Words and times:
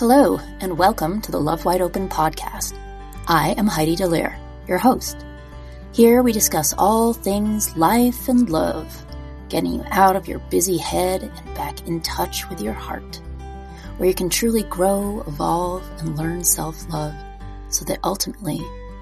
Hello, 0.00 0.40
and 0.60 0.78
welcome 0.78 1.20
to 1.20 1.30
the 1.30 1.38
Love 1.38 1.66
Wide 1.66 1.82
Open 1.82 2.08
podcast. 2.08 2.74
I 3.28 3.50
am 3.58 3.66
Heidi 3.66 3.96
Delir, 3.96 4.34
your 4.66 4.78
host. 4.78 5.26
Here 5.92 6.22
we 6.22 6.32
discuss 6.32 6.72
all 6.78 7.12
things 7.12 7.76
life 7.76 8.26
and 8.26 8.48
love, 8.48 9.04
getting 9.50 9.74
you 9.74 9.84
out 9.90 10.16
of 10.16 10.26
your 10.26 10.38
busy 10.38 10.78
head 10.78 11.24
and 11.24 11.54
back 11.54 11.86
in 11.86 12.00
touch 12.00 12.48
with 12.48 12.62
your 12.62 12.72
heart, 12.72 13.20
where 13.98 14.08
you 14.08 14.14
can 14.14 14.30
truly 14.30 14.62
grow, 14.62 15.22
evolve, 15.26 15.86
and 15.98 16.16
learn 16.16 16.44
self 16.44 16.88
love 16.88 17.14
so 17.68 17.84
that 17.84 18.00
ultimately 18.02 18.56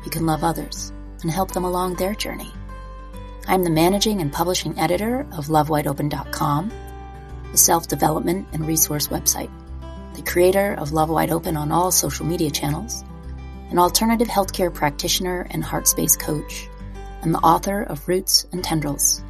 you 0.04 0.10
can 0.10 0.26
love 0.26 0.42
others 0.42 0.92
and 1.22 1.30
help 1.30 1.52
them 1.52 1.62
along 1.62 1.94
their 1.94 2.16
journey. 2.16 2.52
I'm 3.46 3.62
the 3.62 3.70
managing 3.70 4.20
and 4.20 4.32
publishing 4.32 4.76
editor 4.76 5.20
of 5.30 5.46
LoveWideOpen.com, 5.46 6.72
a 7.52 7.56
self 7.56 7.86
development 7.86 8.48
and 8.52 8.66
resource 8.66 9.06
website 9.06 9.52
the 10.18 10.28
creator 10.28 10.74
of 10.74 10.90
Love 10.90 11.10
Wide 11.10 11.30
Open 11.30 11.56
on 11.56 11.70
all 11.70 11.92
social 11.92 12.26
media 12.26 12.50
channels, 12.50 13.04
an 13.70 13.78
alternative 13.78 14.26
healthcare 14.26 14.74
practitioner 14.74 15.46
and 15.50 15.62
heart 15.62 15.86
space 15.86 16.16
coach, 16.16 16.68
and 17.22 17.32
the 17.32 17.38
author 17.38 17.84
of 17.84 18.06
Roots 18.08 18.44
and 18.50 18.64
Tendrils, 18.64 19.22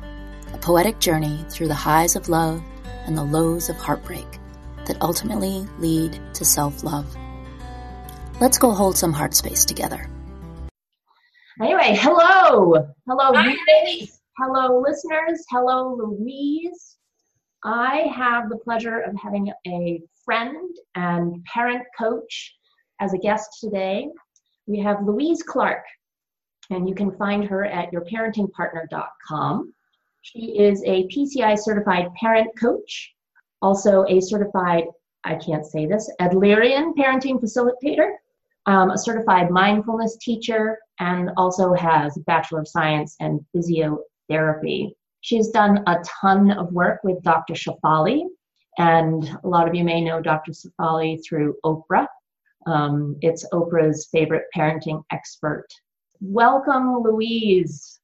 a 0.54 0.56
poetic 0.56 0.98
journey 0.98 1.44
through 1.50 1.68
the 1.68 1.74
highs 1.74 2.16
of 2.16 2.30
love 2.30 2.62
and 3.04 3.18
the 3.18 3.22
lows 3.22 3.68
of 3.68 3.76
heartbreak 3.76 4.26
that 4.86 4.96
ultimately 5.02 5.66
lead 5.78 6.18
to 6.32 6.44
self 6.46 6.82
love. 6.82 7.14
Let's 8.40 8.56
go 8.56 8.70
hold 8.70 8.96
some 8.96 9.12
heart 9.12 9.34
space 9.34 9.66
together. 9.66 10.08
Anyway, 11.60 11.98
hello. 12.00 12.72
Hello, 13.06 13.30
Louise. 13.32 14.18
Hello, 14.38 14.80
listeners. 14.80 15.44
Hello, 15.50 15.96
Louise. 15.96 16.97
I 17.64 18.10
have 18.14 18.48
the 18.48 18.58
pleasure 18.58 19.00
of 19.00 19.16
having 19.16 19.52
a 19.66 20.00
friend 20.24 20.76
and 20.94 21.44
parent 21.44 21.82
coach 21.98 22.54
as 23.00 23.12
a 23.12 23.18
guest 23.18 23.58
today. 23.60 24.08
We 24.66 24.78
have 24.80 25.04
Louise 25.04 25.42
Clark, 25.42 25.84
and 26.70 26.88
you 26.88 26.94
can 26.94 27.16
find 27.16 27.44
her 27.46 27.64
at 27.64 27.90
yourparentingpartner.com. 27.92 29.74
She 30.22 30.58
is 30.58 30.82
a 30.84 31.08
PCI 31.08 31.58
certified 31.58 32.12
parent 32.14 32.50
coach, 32.60 33.14
also 33.62 34.04
a 34.08 34.20
certified, 34.20 34.84
I 35.24 35.36
can't 35.36 35.64
say 35.64 35.86
this, 35.86 36.10
Adlerian 36.20 36.94
parenting 36.94 37.40
facilitator, 37.40 38.12
um, 38.66 38.90
a 38.90 38.98
certified 38.98 39.50
mindfulness 39.50 40.16
teacher, 40.18 40.78
and 41.00 41.30
also 41.36 41.72
has 41.72 42.16
a 42.16 42.20
Bachelor 42.20 42.60
of 42.60 42.68
Science 42.68 43.16
and 43.20 43.40
Physiotherapy. 43.54 44.92
She's 45.28 45.48
done 45.48 45.84
a 45.86 46.02
ton 46.22 46.52
of 46.52 46.72
work 46.72 47.00
with 47.04 47.22
Dr. 47.22 47.52
Shefali, 47.52 48.22
and 48.78 49.28
a 49.44 49.46
lot 49.46 49.68
of 49.68 49.74
you 49.74 49.84
may 49.84 50.00
know 50.00 50.22
Dr. 50.22 50.52
Shefali 50.52 51.18
through 51.22 51.54
Oprah. 51.66 52.06
Um, 52.66 53.14
it's 53.20 53.46
Oprah's 53.52 54.08
favorite 54.10 54.44
parenting 54.56 55.02
expert. 55.12 55.66
Welcome, 56.22 57.02
Louise. 57.02 58.00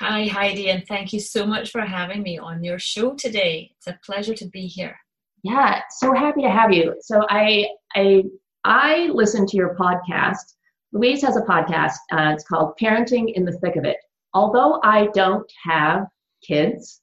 Hi, 0.00 0.26
Heidi, 0.26 0.68
and 0.68 0.86
thank 0.86 1.14
you 1.14 1.18
so 1.18 1.46
much 1.46 1.70
for 1.70 1.80
having 1.80 2.22
me 2.22 2.36
on 2.36 2.62
your 2.62 2.78
show 2.78 3.14
today. 3.14 3.70
It's 3.78 3.86
a 3.86 3.98
pleasure 4.04 4.34
to 4.34 4.46
be 4.46 4.66
here. 4.66 4.98
Yeah, 5.42 5.80
so 5.88 6.12
happy 6.12 6.42
to 6.42 6.50
have 6.50 6.74
you. 6.74 6.94
So 7.00 7.24
I 7.30 7.68
I 7.94 8.24
I 8.64 9.08
listen 9.14 9.46
to 9.46 9.56
your 9.56 9.74
podcast. 9.76 10.44
Louise 10.92 11.22
has 11.22 11.38
a 11.38 11.42
podcast. 11.42 11.94
Uh, 12.12 12.34
it's 12.34 12.44
called 12.44 12.74
Parenting 12.78 13.32
in 13.32 13.46
the 13.46 13.58
Thick 13.60 13.76
of 13.76 13.86
It. 13.86 13.96
Although 14.34 14.78
I 14.84 15.06
don't 15.14 15.50
have 15.64 16.06
kids, 16.42 17.00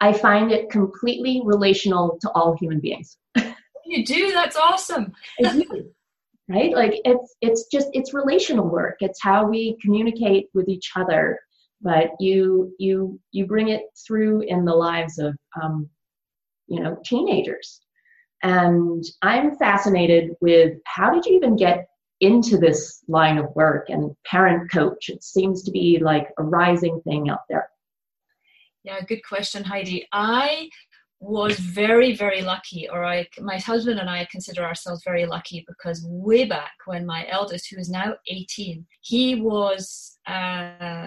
I 0.00 0.12
find 0.12 0.52
it 0.52 0.70
completely 0.70 1.42
relational 1.44 2.18
to 2.20 2.30
all 2.32 2.56
human 2.58 2.80
beings. 2.80 3.16
you 3.86 4.04
do? 4.04 4.32
That's 4.32 4.56
awesome. 4.56 5.12
right? 6.48 6.72
Like 6.72 7.00
it's 7.04 7.36
it's 7.40 7.66
just 7.72 7.88
it's 7.92 8.14
relational 8.14 8.68
work. 8.68 8.96
It's 9.00 9.22
how 9.22 9.46
we 9.46 9.76
communicate 9.80 10.48
with 10.54 10.68
each 10.68 10.90
other. 10.96 11.38
But 11.80 12.10
you 12.20 12.74
you 12.78 13.20
you 13.32 13.46
bring 13.46 13.68
it 13.68 13.82
through 14.06 14.42
in 14.42 14.64
the 14.64 14.74
lives 14.74 15.18
of 15.18 15.36
um, 15.62 15.88
you 16.66 16.80
know 16.82 16.96
teenagers, 17.04 17.80
and 18.42 19.04
I'm 19.22 19.56
fascinated 19.56 20.32
with 20.40 20.74
how 20.86 21.12
did 21.12 21.26
you 21.26 21.36
even 21.36 21.56
get 21.56 21.86
into 22.20 22.56
this 22.56 23.02
line 23.08 23.38
of 23.38 23.54
work 23.54 23.90
and 23.90 24.14
parent 24.24 24.70
coach? 24.70 25.08
It 25.08 25.22
seems 25.22 25.62
to 25.64 25.70
be 25.70 25.98
like 26.00 26.28
a 26.38 26.42
rising 26.42 27.00
thing 27.02 27.28
out 27.28 27.40
there. 27.48 27.68
Yeah, 28.84 29.00
good 29.00 29.24
question, 29.26 29.64
Heidi. 29.64 30.06
I 30.12 30.68
was 31.18 31.58
very, 31.58 32.14
very 32.14 32.42
lucky, 32.42 32.86
or 32.90 33.02
I, 33.02 33.26
my 33.40 33.56
husband 33.56 33.98
and 33.98 34.10
I 34.10 34.28
consider 34.30 34.62
ourselves 34.62 35.02
very 35.02 35.24
lucky 35.24 35.64
because 35.66 36.04
way 36.06 36.44
back 36.44 36.72
when 36.84 37.06
my 37.06 37.26
eldest, 37.30 37.70
who 37.70 37.80
is 37.80 37.88
now 37.88 38.14
18, 38.28 38.86
he 39.00 39.40
was 39.40 40.18
uh, 40.26 41.06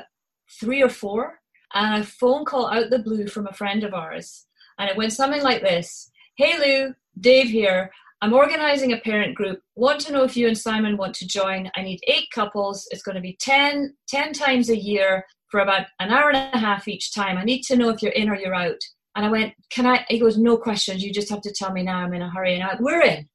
three 0.60 0.82
or 0.82 0.90
four, 0.90 1.40
and 1.76 2.02
a 2.02 2.06
phone 2.06 2.46
call 2.46 2.68
out 2.68 2.90
the 2.90 3.00
blue 3.00 3.28
from 3.28 3.46
a 3.46 3.54
friend 3.54 3.84
of 3.84 3.94
ours, 3.94 4.48
and 4.80 4.90
it 4.90 4.98
went 4.98 5.14
something 5.14 5.44
like 5.44 5.62
this: 5.62 6.10
"Hey 6.36 6.58
Lou, 6.58 6.96
Dave 7.20 7.50
here. 7.50 7.92
I'm 8.22 8.34
organizing 8.34 8.94
a 8.94 8.98
parent 8.98 9.36
group. 9.36 9.62
Want 9.76 10.00
to 10.02 10.12
know 10.12 10.24
if 10.24 10.36
you 10.36 10.48
and 10.48 10.58
Simon 10.58 10.98
want 10.98 11.14
to 11.16 11.28
join? 11.28 11.70
I 11.76 11.84
need 11.84 12.00
eight 12.08 12.26
couples. 12.34 12.88
It's 12.90 13.04
going 13.04 13.14
to 13.14 13.22
be 13.22 13.38
10, 13.40 13.96
10 14.08 14.34
times 14.34 14.70
a 14.70 14.78
year 14.78 15.24
for 15.50 15.60
about 15.60 15.88
an 16.00 16.12
hour 16.12 16.30
and 16.30 16.54
a 16.54 16.58
half 16.58 16.88
each 16.88 17.14
time. 17.14 17.38
I 17.38 17.44
need 17.44 17.64
to 17.64 17.76
know 17.76 17.90
if 17.90 18.02
you're 18.02 18.12
in 18.12 18.30
or 18.30 18.36
you're 18.36 18.56
out. 18.56 18.80
And 19.16 19.26
I 19.26 19.30
went, 19.30 19.54
Can 19.72 19.86
I? 19.86 20.06
He 20.10 20.20
goes, 20.20 20.38
No 20.38 20.58
questions. 20.58 21.04
You 21.04 21.12
just 21.12 21.30
have 21.30 21.42
to 21.42 21.54
tell 21.54 21.72
me 21.72 21.84
now. 21.84 21.98
I'm 21.98 22.14
in 22.14 22.22
a 22.22 22.30
hurry. 22.30 22.56
And 22.56 22.64
I 22.64 22.68
went, 22.68 22.82
We're 22.82 23.02
in. 23.02 23.28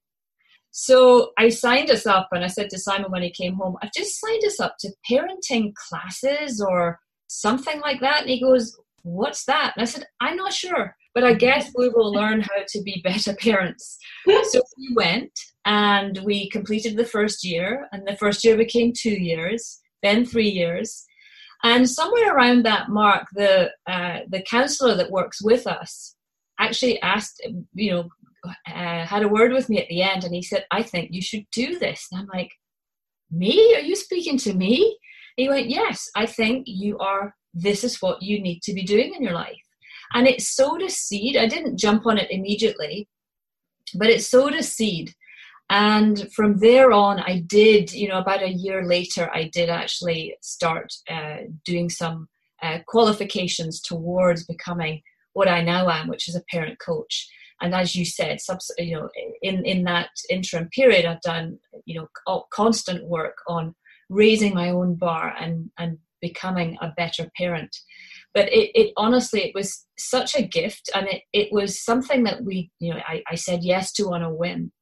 So 0.70 1.32
I 1.38 1.50
signed 1.50 1.90
us 1.90 2.06
up 2.06 2.28
and 2.32 2.42
I 2.42 2.46
said 2.46 2.70
to 2.70 2.78
Simon 2.78 3.10
when 3.10 3.22
he 3.22 3.30
came 3.30 3.54
home, 3.54 3.76
I've 3.82 3.92
just 3.94 4.18
signed 4.18 4.42
us 4.46 4.58
up 4.58 4.76
to 4.80 4.90
parenting 5.10 5.74
classes 5.74 6.62
or 6.62 6.98
something 7.26 7.78
like 7.80 8.00
that. 8.00 8.22
And 8.22 8.30
he 8.30 8.40
goes, 8.40 8.76
What's 9.02 9.44
that? 9.46 9.72
And 9.76 9.82
I 9.82 9.86
said, 9.86 10.06
I'm 10.20 10.36
not 10.36 10.52
sure, 10.52 10.94
but 11.14 11.24
I 11.24 11.34
guess 11.34 11.70
we 11.76 11.88
will 11.88 12.12
learn 12.12 12.40
how 12.40 12.62
to 12.66 12.82
be 12.82 13.00
better 13.02 13.34
parents. 13.34 13.98
so 14.26 14.60
we 14.78 14.94
went 14.94 15.32
and 15.64 16.18
we 16.24 16.48
completed 16.50 16.96
the 16.96 17.04
first 17.04 17.44
year, 17.44 17.88
and 17.92 18.06
the 18.06 18.16
first 18.16 18.44
year 18.44 18.56
became 18.56 18.92
two 18.96 19.10
years, 19.10 19.80
then 20.02 20.24
three 20.24 20.48
years. 20.48 21.04
And 21.62 21.88
somewhere 21.88 22.34
around 22.34 22.64
that 22.64 22.88
mark, 22.88 23.28
the 23.34 23.70
uh, 23.86 24.20
the 24.28 24.42
counselor 24.42 24.94
that 24.96 25.10
works 25.10 25.42
with 25.42 25.66
us 25.66 26.16
actually 26.58 27.00
asked, 27.02 27.40
you 27.74 27.90
know, 27.90 28.08
uh, 28.66 29.06
had 29.06 29.22
a 29.22 29.28
word 29.28 29.52
with 29.52 29.68
me 29.68 29.80
at 29.80 29.88
the 29.88 30.02
end, 30.02 30.24
and 30.24 30.34
he 30.34 30.42
said, 30.42 30.66
"I 30.70 30.82
think 30.82 31.10
you 31.12 31.22
should 31.22 31.46
do 31.52 31.78
this." 31.78 32.08
And 32.10 32.20
I'm 32.20 32.28
like, 32.32 32.50
"Me? 33.30 33.74
Are 33.76 33.80
you 33.80 33.96
speaking 33.96 34.38
to 34.38 34.54
me?" 34.54 34.98
he 35.36 35.48
went, 35.48 35.70
"Yes, 35.70 36.10
I 36.16 36.26
think 36.26 36.64
you 36.66 36.98
are. 36.98 37.34
This 37.54 37.84
is 37.84 38.02
what 38.02 38.22
you 38.22 38.40
need 38.40 38.60
to 38.62 38.74
be 38.74 38.82
doing 38.82 39.14
in 39.14 39.22
your 39.22 39.34
life." 39.34 39.62
And 40.14 40.26
it 40.26 40.42
sowed 40.42 40.82
a 40.82 40.90
seed. 40.90 41.36
I 41.36 41.46
didn't 41.46 41.78
jump 41.78 42.06
on 42.06 42.18
it 42.18 42.30
immediately, 42.30 43.08
but 43.94 44.10
it 44.10 44.22
sowed 44.22 44.54
a 44.54 44.62
seed 44.62 45.14
and 45.72 46.30
from 46.34 46.58
there 46.58 46.92
on 46.92 47.18
i 47.20 47.38
did 47.46 47.90
you 47.92 48.06
know 48.06 48.18
about 48.18 48.42
a 48.42 48.52
year 48.52 48.84
later 48.84 49.30
i 49.32 49.48
did 49.54 49.70
actually 49.70 50.36
start 50.42 50.92
uh, 51.10 51.38
doing 51.64 51.88
some 51.88 52.28
uh, 52.62 52.78
qualifications 52.86 53.80
towards 53.80 54.44
becoming 54.44 55.00
what 55.32 55.48
i 55.48 55.62
now 55.62 55.88
am 55.88 56.08
which 56.08 56.28
is 56.28 56.36
a 56.36 56.44
parent 56.50 56.78
coach. 56.78 57.28
And 57.62 57.74
as 57.74 57.94
you 57.94 58.04
said 58.04 58.40
subs- 58.40 58.74
you 58.78 58.94
know 58.96 59.08
in 59.40 59.64
in 59.64 59.84
that 59.84 60.10
interim 60.28 60.68
period 60.68 61.06
i've 61.06 61.20
done 61.22 61.58
you 61.86 61.94
know 61.98 62.44
constant 62.50 63.06
work 63.06 63.36
on 63.46 63.74
raising 64.10 64.52
my 64.54 64.68
own 64.68 64.96
bar 64.96 65.34
and 65.40 65.70
and 65.78 65.98
becoming 66.20 66.76
a 66.80 66.92
better 66.96 67.30
parent. 67.36 67.74
But 68.34 68.46
it, 68.52 68.70
it 68.80 68.92
honestly 68.96 69.40
it 69.42 69.54
was 69.54 69.86
such 69.98 70.36
a 70.36 70.46
gift 70.58 70.90
and 70.94 71.06
it, 71.08 71.22
it 71.32 71.48
was 71.52 71.82
something 71.82 72.24
that 72.24 72.44
we 72.44 72.70
you 72.78 72.92
know 72.92 73.00
I, 73.06 73.22
I 73.32 73.36
said 73.36 73.60
yes 73.62 73.92
to 73.94 74.12
on 74.12 74.22
a 74.22 74.34
whim 74.34 74.72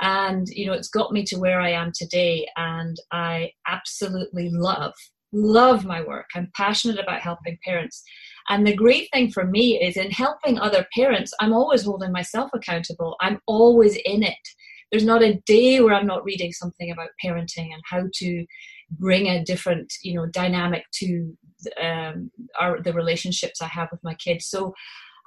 and 0.00 0.46
you 0.48 0.66
know 0.66 0.72
it's 0.72 0.88
got 0.88 1.12
me 1.12 1.24
to 1.24 1.38
where 1.38 1.60
i 1.60 1.70
am 1.70 1.92
today. 1.94 2.46
And 2.56 2.96
i 3.12 3.50
absolutely 3.66 4.50
love 4.50 4.94
love 5.32 5.84
my 5.84 6.00
work. 6.02 6.24
I'm 6.34 6.50
passionate 6.56 6.98
about 6.98 7.20
helping 7.20 7.58
parents. 7.62 8.02
And 8.48 8.66
the 8.66 8.74
great 8.74 9.10
thing 9.12 9.30
for 9.30 9.44
me 9.44 9.78
is 9.78 9.98
in 9.98 10.10
helping 10.10 10.58
other 10.58 10.86
parents 10.94 11.32
i'm 11.40 11.52
always 11.52 11.82
holding 11.84 12.12
myself 12.12 12.50
accountable. 12.54 13.16
I'm 13.20 13.40
always 13.46 13.96
in 14.04 14.22
it. 14.22 14.44
There's 14.90 15.04
not 15.04 15.22
a 15.22 15.40
day 15.46 15.80
where 15.80 15.94
i'm 15.94 16.06
not 16.06 16.24
reading 16.24 16.52
something 16.52 16.90
about 16.90 17.10
parenting 17.24 17.68
and 17.74 17.82
how 17.84 18.04
to 18.14 18.46
bring 18.90 19.28
a 19.28 19.44
different 19.44 19.92
you 20.02 20.14
know 20.14 20.26
dynamic 20.26 20.84
to 20.94 21.36
um, 21.82 22.30
our 22.58 22.80
the 22.80 22.92
relationships 22.92 23.60
i 23.60 23.66
have 23.66 23.88
with 23.90 24.02
my 24.04 24.14
kids. 24.14 24.46
So 24.46 24.74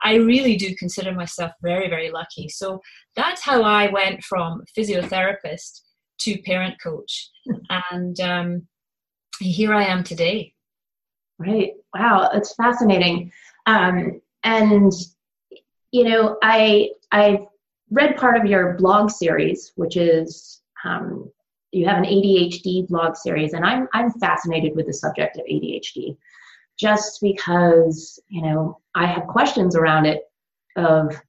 I 0.04 0.16
really 0.16 0.56
do 0.56 0.76
consider 0.76 1.14
myself 1.14 1.52
very, 1.62 1.90
very 1.90 2.12
lucky. 2.12 2.50
So 2.50 2.82
that's 3.16 3.42
how 3.42 3.64
I 3.64 3.92
went 3.92 4.24
from 4.24 4.64
physiotherapist 4.78 5.82
to 6.22 6.42
parent 6.44 6.76
coach. 6.82 7.30
And 7.92 8.20
um, 8.20 8.68
here 9.40 9.74
I 9.74 9.86
am 9.86 10.04
today. 10.04 10.54
Right. 11.38 11.74
Wow. 11.96 12.30
It's 12.34 12.54
fascinating. 12.56 13.32
Um, 13.66 14.22
and, 14.44 14.92
you 15.92 16.04
know, 16.04 16.38
I, 16.44 16.90
I've 17.12 17.46
read 17.92 18.18
part 18.18 18.38
of 18.38 18.46
your 18.46 18.74
blog 18.74 19.12
series, 19.12 19.72
which 19.76 19.98
is 19.98 20.62
um, 20.84 21.32
you 21.72 21.86
have 21.86 21.98
an 21.98 22.06
ADHD 22.06 22.88
blog 22.88 23.16
series, 23.16 23.54
and 23.54 23.64
I'm 23.64 23.88
I'm 23.94 24.12
fascinated 24.12 24.76
with 24.76 24.88
the 24.88 24.94
subject 24.94 25.38
of 25.38 25.46
ADHD, 25.46 26.18
just 26.82 27.22
because 27.22 28.20
you 28.28 28.42
know 28.42 28.80
I 28.96 29.06
have 29.06 29.28
questions 29.28 29.76
around 29.76 30.08
it. 30.08 30.24
Of 30.76 31.22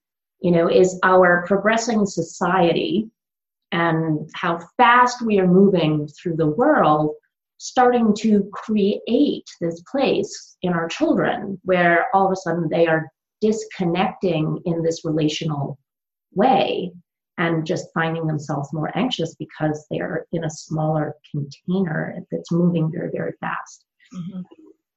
you 0.42 0.50
know, 0.50 0.68
is 0.68 0.98
our 1.04 1.44
progressing 1.46 2.04
society 2.04 3.08
and 3.70 4.28
how 4.34 4.60
fast 4.76 5.24
we 5.24 5.38
are 5.38 5.46
moving 5.46 6.08
through 6.08 6.36
the 6.36 6.48
world 6.48 7.14
starting 7.58 8.12
to 8.12 8.50
create 8.52 9.48
this 9.60 9.80
place 9.90 10.56
in 10.62 10.72
our 10.72 10.88
children 10.88 11.60
where 11.62 12.06
all 12.12 12.26
of 12.26 12.32
a 12.32 12.36
sudden 12.36 12.68
they 12.68 12.88
are 12.88 13.08
disconnecting 13.40 14.60
in 14.64 14.82
this 14.82 15.04
relational 15.04 15.78
way 16.34 16.92
and 17.38 17.64
just 17.64 17.86
finding 17.94 18.26
themselves 18.26 18.68
more 18.72 18.90
anxious 18.98 19.36
because 19.36 19.86
they're 19.90 20.26
in 20.32 20.44
a 20.44 20.50
smaller 20.50 21.14
container 21.30 22.16
that's 22.32 22.50
moving 22.50 22.90
very, 22.90 23.10
very 23.12 23.32
fast. 23.40 23.84
Mm-hmm. 24.12 24.40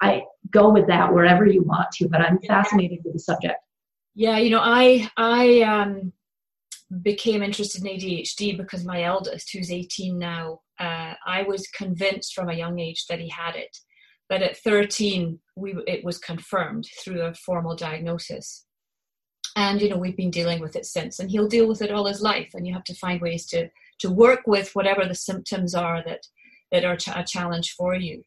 I 0.02 0.24
go 0.52 0.72
with 0.72 0.88
that 0.88 1.14
wherever 1.14 1.46
you 1.46 1.64
want 1.64 1.92
to, 1.94 2.08
but 2.08 2.22
I'm 2.22 2.40
fascinated 2.40 3.00
with 3.04 3.14
the 3.14 3.20
subject. 3.20 3.58
Yeah, 4.14 4.38
you 4.38 4.50
know, 4.50 4.62
I 4.62 5.10
I 5.18 5.62
um, 5.62 6.14
became 7.02 7.42
interested 7.42 7.84
in 7.84 7.98
ADHD 7.98 8.58
because 8.58 8.86
my 8.86 9.04
eldest, 9.04 9.52
who's 9.52 9.72
18 9.72 10.18
now, 10.18 10.62
uh, 10.80 11.14
I 11.26 11.44
was 11.44 11.68
convinced 11.68 12.34
from 12.34 12.50
a 12.50 12.56
young 12.56 12.80
age 12.80 13.06
that 13.08 13.20
he 13.20 13.30
had 13.30 13.56
it. 13.56 13.78
But 14.28 14.42
at 14.42 14.58
13, 14.58 15.40
we, 15.56 15.76
it 15.88 16.04
was 16.04 16.18
confirmed 16.18 16.88
through 17.04 17.22
a 17.22 17.34
formal 17.34 17.76
diagnosis. 17.76 18.66
And, 19.56 19.82
you 19.82 19.90
know, 19.90 19.98
we've 19.98 20.18
been 20.18 20.32
dealing 20.32 20.60
with 20.60 20.76
it 20.76 20.86
since. 20.86 21.20
And 21.20 21.30
he'll 21.30 21.48
deal 21.48 21.68
with 21.68 21.82
it 21.82 21.92
all 21.92 22.06
his 22.06 22.22
life. 22.22 22.50
And 22.54 22.68
you 22.68 22.74
have 22.74 22.84
to 22.86 22.96
find 22.96 23.22
ways 23.22 23.46
to, 23.48 23.70
to 24.00 24.10
work 24.10 24.42
with 24.48 24.76
whatever 24.76 25.06
the 25.06 25.16
symptoms 25.16 25.76
are 25.76 26.04
that, 26.06 26.22
that 26.72 26.84
are 26.84 26.98
ch- 26.98 27.10
a 27.10 27.24
challenge 27.26 27.74
for 27.78 27.96
you. 27.96 28.24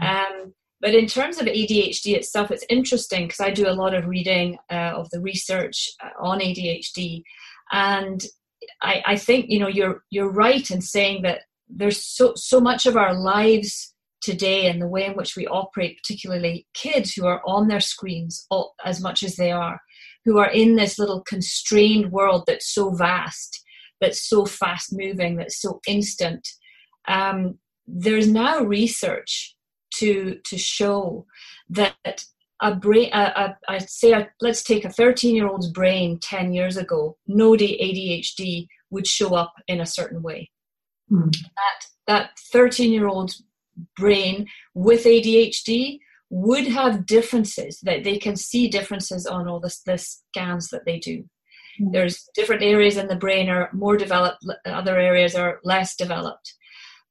Mm-hmm. 0.00 0.34
Um, 0.44 0.54
but 0.82 0.94
in 0.94 1.06
terms 1.06 1.38
of 1.38 1.46
ADHD 1.46 2.16
itself, 2.16 2.50
it's 2.50 2.66
interesting 2.68 3.28
because 3.28 3.40
I 3.40 3.52
do 3.52 3.68
a 3.68 3.72
lot 3.72 3.94
of 3.94 4.08
reading 4.08 4.58
uh, 4.70 4.92
of 4.96 5.08
the 5.10 5.20
research 5.20 5.88
uh, 6.04 6.10
on 6.20 6.40
ADHD. 6.40 7.22
And 7.70 8.22
I, 8.82 9.02
I 9.06 9.16
think, 9.16 9.46
you 9.48 9.60
know, 9.60 9.68
you're, 9.68 10.02
you're 10.10 10.32
right 10.32 10.68
in 10.72 10.80
saying 10.80 11.22
that 11.22 11.42
there's 11.74 12.04
so 12.04 12.34
so 12.36 12.60
much 12.60 12.84
of 12.84 12.96
our 12.96 13.14
lives 13.14 13.94
today 14.22 14.66
and 14.66 14.80
the 14.80 14.88
way 14.88 15.06
in 15.06 15.14
which 15.14 15.36
we 15.36 15.46
operate 15.46 15.98
particularly 16.02 16.66
kids 16.74 17.12
who 17.12 17.26
are 17.26 17.40
on 17.46 17.68
their 17.68 17.80
screens 17.80 18.46
all, 18.50 18.74
as 18.84 19.00
much 19.00 19.22
as 19.22 19.36
they 19.36 19.50
are 19.50 19.80
who 20.24 20.38
are 20.38 20.50
in 20.50 20.76
this 20.76 20.98
little 20.98 21.22
constrained 21.22 22.12
world 22.12 22.44
that's 22.46 22.72
so 22.72 22.90
vast 22.90 23.64
that's 24.00 24.28
so 24.28 24.44
fast 24.44 24.92
moving 24.92 25.36
that's 25.36 25.60
so 25.60 25.80
instant 25.88 26.46
um, 27.08 27.58
there's 27.86 28.28
now 28.28 28.60
research 28.60 29.56
to 29.98 30.38
to 30.44 30.58
show 30.58 31.26
that 31.68 32.24
a 32.60 32.74
brain 32.74 33.10
a, 33.12 33.56
a, 33.68 33.74
a 33.74 33.80
say 33.80 34.12
a, 34.12 34.28
let's 34.40 34.62
take 34.62 34.84
a 34.84 34.90
13 34.90 35.34
year 35.34 35.48
old's 35.48 35.68
brain 35.68 36.18
10 36.20 36.52
years 36.52 36.76
ago 36.76 37.16
no 37.26 37.52
adhd 37.52 38.68
would 38.90 39.06
show 39.06 39.34
up 39.34 39.54
in 39.66 39.80
a 39.80 39.86
certain 39.86 40.22
way 40.22 40.50
Mm. 41.12 41.32
That 41.32 41.86
that 42.06 42.30
13 42.52 42.92
year 42.92 43.06
old's 43.06 43.42
brain 43.96 44.46
with 44.74 45.04
ADHD 45.04 45.98
would 46.30 46.66
have 46.66 47.06
differences 47.06 47.80
that 47.82 48.04
they 48.04 48.18
can 48.18 48.36
see 48.36 48.68
differences 48.68 49.26
on 49.26 49.46
all 49.46 49.60
the, 49.60 49.74
the 49.86 49.98
scans 49.98 50.68
that 50.68 50.84
they 50.84 50.98
do. 50.98 51.24
Mm. 51.80 51.92
There's 51.92 52.28
different 52.34 52.62
areas 52.62 52.96
in 52.96 53.08
the 53.08 53.16
brain 53.16 53.48
are 53.48 53.70
more 53.72 53.96
developed, 53.96 54.44
other 54.64 54.98
areas 54.98 55.34
are 55.34 55.60
less 55.64 55.94
developed. 55.94 56.54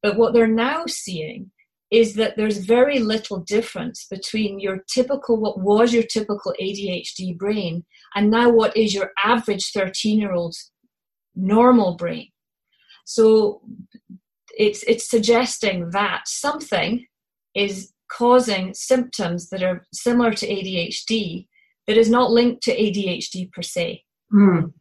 But 0.01 0.18
what 0.18 0.33
they're 0.33 0.48
now 0.48 0.86
seeing 0.88 1.51
is 1.91 2.15
that 2.15 2.38
there's 2.38 2.57
very 2.57 2.99
little 2.99 3.39
difference 3.41 4.07
between 4.09 4.59
your 4.59 4.83
typical, 4.93 5.38
what 5.38 5.59
was 5.59 5.93
your 5.93 6.03
typical 6.03 6.53
ADHD 6.59 7.38
brain, 7.38 7.83
and 8.15 8.31
now 8.31 8.49
what 8.49 8.75
is 8.77 8.93
your 8.93 9.11
average 9.23 9.71
13 9.73 10.19
year 10.19 10.31
old's 10.31 10.71
normal 11.35 11.95
brain. 11.95 12.27
So 13.05 13.61
it's 14.57 14.83
it's 14.83 15.09
suggesting 15.09 15.89
that 15.91 16.27
something 16.27 17.05
is 17.55 17.91
causing 18.11 18.73
symptoms 18.73 19.49
that 19.49 19.63
are 19.63 19.85
similar 19.94 20.33
to 20.33 20.47
ADHD 20.47 21.47
that 21.87 21.97
is 21.97 22.09
not 22.09 22.31
linked 22.31 22.63
to 22.63 22.75
ADHD 22.75 23.51
per 23.51 23.61
se. 23.61 24.03
Mm. 24.33 24.73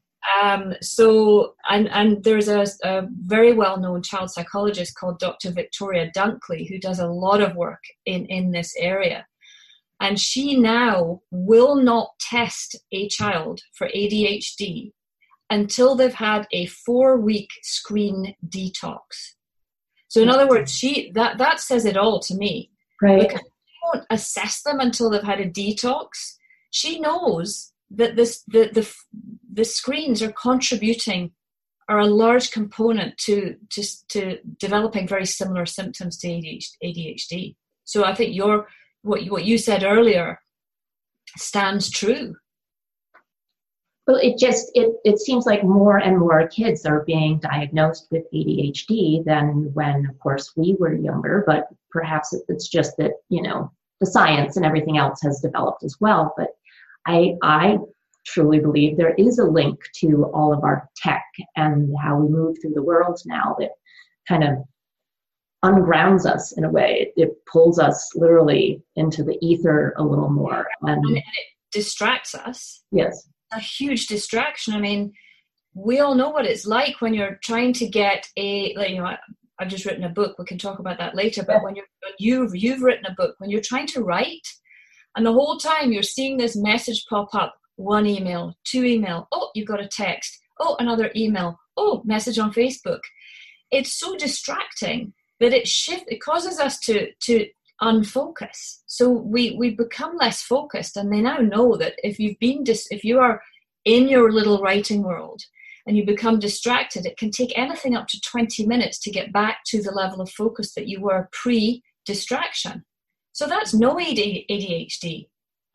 Um, 0.43 0.75
so, 0.81 1.55
and, 1.69 1.89
and 1.91 2.23
there's 2.23 2.49
a, 2.49 2.67
a 2.83 3.09
very 3.25 3.53
well 3.53 3.79
known 3.79 4.03
child 4.03 4.31
psychologist 4.31 4.95
called 4.95 5.19
Dr. 5.19 5.51
Victoria 5.51 6.11
Dunckley 6.15 6.69
who 6.69 6.79
does 6.79 6.99
a 6.99 7.07
lot 7.07 7.41
of 7.41 7.57
work 7.57 7.83
in, 8.07 8.27
in 8.27 8.51
this 8.51 8.75
area. 8.79 9.27
And 10.01 10.19
she 10.19 10.59
now 10.59 11.21
will 11.31 11.77
not 11.77 12.11
test 12.21 12.77
a 12.93 13.09
child 13.09 13.61
for 13.75 13.89
ADHD 13.89 14.93
until 15.51 15.95
they've 15.95 16.15
had 16.15 16.47
a 16.53 16.67
four 16.67 17.19
week 17.19 17.51
screen 17.63 18.35
detox. 18.49 19.01
So 20.09 20.23
in 20.23 20.31
other 20.31 20.49
words, 20.49 20.73
she 20.73 21.13
that 21.15 21.39
that 21.39 21.61
says 21.61 21.85
it 21.85 21.97
all 21.97 22.19
to 22.21 22.35
me. 22.35 22.71
Right. 23.03 23.29
Because 23.29 23.43
you 23.43 23.93
don't 23.93 24.07
assess 24.11 24.63
them 24.63 24.81
until 24.81 25.11
they've 25.11 25.23
had 25.23 25.41
a 25.41 25.51
detox. 25.51 26.09
She 26.71 26.99
knows 27.01 27.73
that 27.91 28.17
this 28.17 28.43
the 28.47 28.71
the 28.73 28.93
the 29.53 29.65
screens 29.65 30.23
are 30.23 30.33
contributing 30.33 31.33
are 31.89 31.99
a 31.99 32.07
large 32.07 32.53
component 32.53 33.19
to 33.19 33.57
to 33.71 33.83
to 34.09 34.39
developing 34.59 35.09
very 35.09 35.27
similar 35.27 35.67
symptoms 35.67 36.17
to 36.19 36.29
ADHD. 36.29 37.57
So 37.85 38.05
I 38.05 38.15
think 38.15 38.35
your 38.35 38.69
what 39.03 39.25
what 39.29 39.45
you 39.45 39.59
said 39.59 39.83
earlier 39.83 40.41
stands 41.37 41.91
true. 41.91 42.37
Well, 44.07 44.19
it 44.23 44.39
just 44.39 44.71
it 44.75 44.93
it 45.05 45.19
seems 45.19 45.47
like 45.47 45.65
more 45.65 45.99
and 45.99 46.19
more 46.19 46.49
kids 46.49 46.87
are 46.87 47.05
being 47.05 47.39
diagnosed 47.41 48.07
with 48.11 48.25
ADHD 48.33 49.25
than 49.25 49.71
when, 49.75 50.07
of 50.07 50.19
course, 50.21 50.53
we 50.57 50.77
were 50.79 50.95
younger. 50.95 51.45
But 51.47 51.69
perhaps 51.91 52.35
it's 52.49 52.69
just 52.69 52.97
that 52.99 53.13
you 53.29 53.43
know 53.43 53.73
the 54.01 54.07
science 54.07 54.57
and 54.57 54.65
everything 54.65 54.97
else 54.97 55.21
has 55.23 55.41
developed 55.41 55.83
as 55.85 55.97
well. 56.01 56.35
But 56.37 56.51
I 57.07 57.35
I 57.43 57.79
truly 58.27 58.61
believe 58.61 58.97
there 58.97 59.15
is 59.15 59.39
a 59.39 59.45
link 59.45 59.79
to 60.01 60.27
all 60.35 60.53
of 60.53 60.63
our 60.63 60.89
tech 60.97 61.25
and 61.57 61.93
how 62.03 62.19
we 62.19 62.29
move 62.29 62.57
through 62.61 62.75
the 62.75 62.83
world 62.83 63.19
now 63.25 63.57
that 63.59 63.71
kind 64.29 64.45
of 64.45 64.59
ungrounds 65.63 66.27
us 66.27 66.53
in 66.57 66.65
a 66.65 66.71
way. 66.71 67.13
It, 67.17 67.23
it 67.23 67.31
pulls 67.51 67.79
us 67.79 68.11
literally 68.15 68.83
into 68.97 69.25
the 69.25 69.39
ether 69.43 69.95
a 69.97 70.03
little 70.03 70.31
more, 70.31 70.67
and, 70.83 71.05
and 71.05 71.17
it 71.17 71.25
distracts 71.73 72.35
us. 72.35 72.83
Yes 72.93 73.29
a 73.53 73.61
huge 73.61 74.07
distraction. 74.07 74.75
I 74.75 74.81
mean, 74.81 75.13
we 75.75 76.01
all 76.01 76.15
know 76.15 76.31
what 76.31 76.47
it's 76.47 76.67
like 76.67 77.01
when 77.01 77.15
you're 77.15 77.39
trying 77.43 77.73
to 77.75 77.89
get 77.89 78.27
a 78.37 78.75
like 78.77 78.91
you 78.91 78.99
know 78.99 79.07
I, 79.07 79.19
have 79.59 79.69
just 79.69 79.85
written 79.85 80.05
a 80.05 80.09
book. 80.09 80.39
We 80.39 80.45
can 80.45 80.59
talk 80.59 80.79
about 80.79 80.99
that 80.99 81.15
later. 81.15 81.43
But 81.43 81.63
when 81.63 81.77
you're 81.77 81.87
you've 82.19 82.55
you've 82.55 82.83
written 82.83 83.07
a 83.07 83.15
book, 83.15 83.35
when 83.39 83.51
you're 83.51 83.61
trying 83.61 83.87
to 83.89 84.03
write, 84.03 84.47
and 85.17 85.27
the 85.27 85.33
whole 85.33 85.59
time 85.59 85.93
you're 85.93 86.03
seeing 86.03 86.37
this 86.37 86.57
message 86.57 87.07
pop 87.09 87.35
up: 87.35 87.57
one 87.77 88.07
email, 88.07 88.55
two 88.65 88.85
email. 88.85 89.29
Oh, 89.33 89.51
you 89.55 89.65
got 89.65 89.81
a 89.81 89.89
text. 89.89 90.39
Oh, 90.59 90.77
another 90.79 91.11
email. 91.17 91.59
Oh, 91.77 92.03
message 92.05 92.39
on 92.39 92.53
Facebook. 92.53 93.01
It's 93.71 93.99
so 93.99 94.17
distracting 94.17 95.13
that 95.41 95.53
it 95.53 95.67
shift. 95.67 96.05
It 96.09 96.21
causes 96.21 96.59
us 96.59 96.79
to 96.81 97.11
to 97.23 97.47
unfocus. 97.83 98.83
So 98.87 99.11
we 99.11 99.57
we 99.59 99.71
become 99.75 100.17
less 100.17 100.43
focused, 100.43 100.97
and 100.97 101.13
they 101.13 101.21
now 101.21 101.39
know 101.39 101.77
that 101.77 101.95
if 102.03 102.19
you've 102.19 102.39
been 102.39 102.65
dis- 102.65 102.89
if 102.91 103.05
you 103.05 103.19
are 103.19 103.43
in 103.85 104.09
your 104.09 104.31
little 104.31 104.61
writing 104.61 105.03
world 105.03 105.43
and 105.87 105.97
you 105.97 106.05
become 106.05 106.39
distracted, 106.39 107.07
it 107.07 107.17
can 107.17 107.31
take 107.31 107.57
anything 107.59 107.97
up 107.97 108.07
to 108.09 108.21
20 108.21 108.67
minutes 108.67 108.99
to 109.01 109.11
get 109.11 109.33
back 109.33 109.61
to 109.67 109.83
the 109.83 109.91
level 109.91 110.21
of 110.21 110.31
focus 110.31 110.75
that 110.75 110.87
you 110.87 111.01
were 111.01 111.29
pre 111.33 111.83
distraction. 112.05 112.85
So 113.33 113.47
that's 113.47 113.75
no 113.75 113.97
ADHD. 113.97 115.29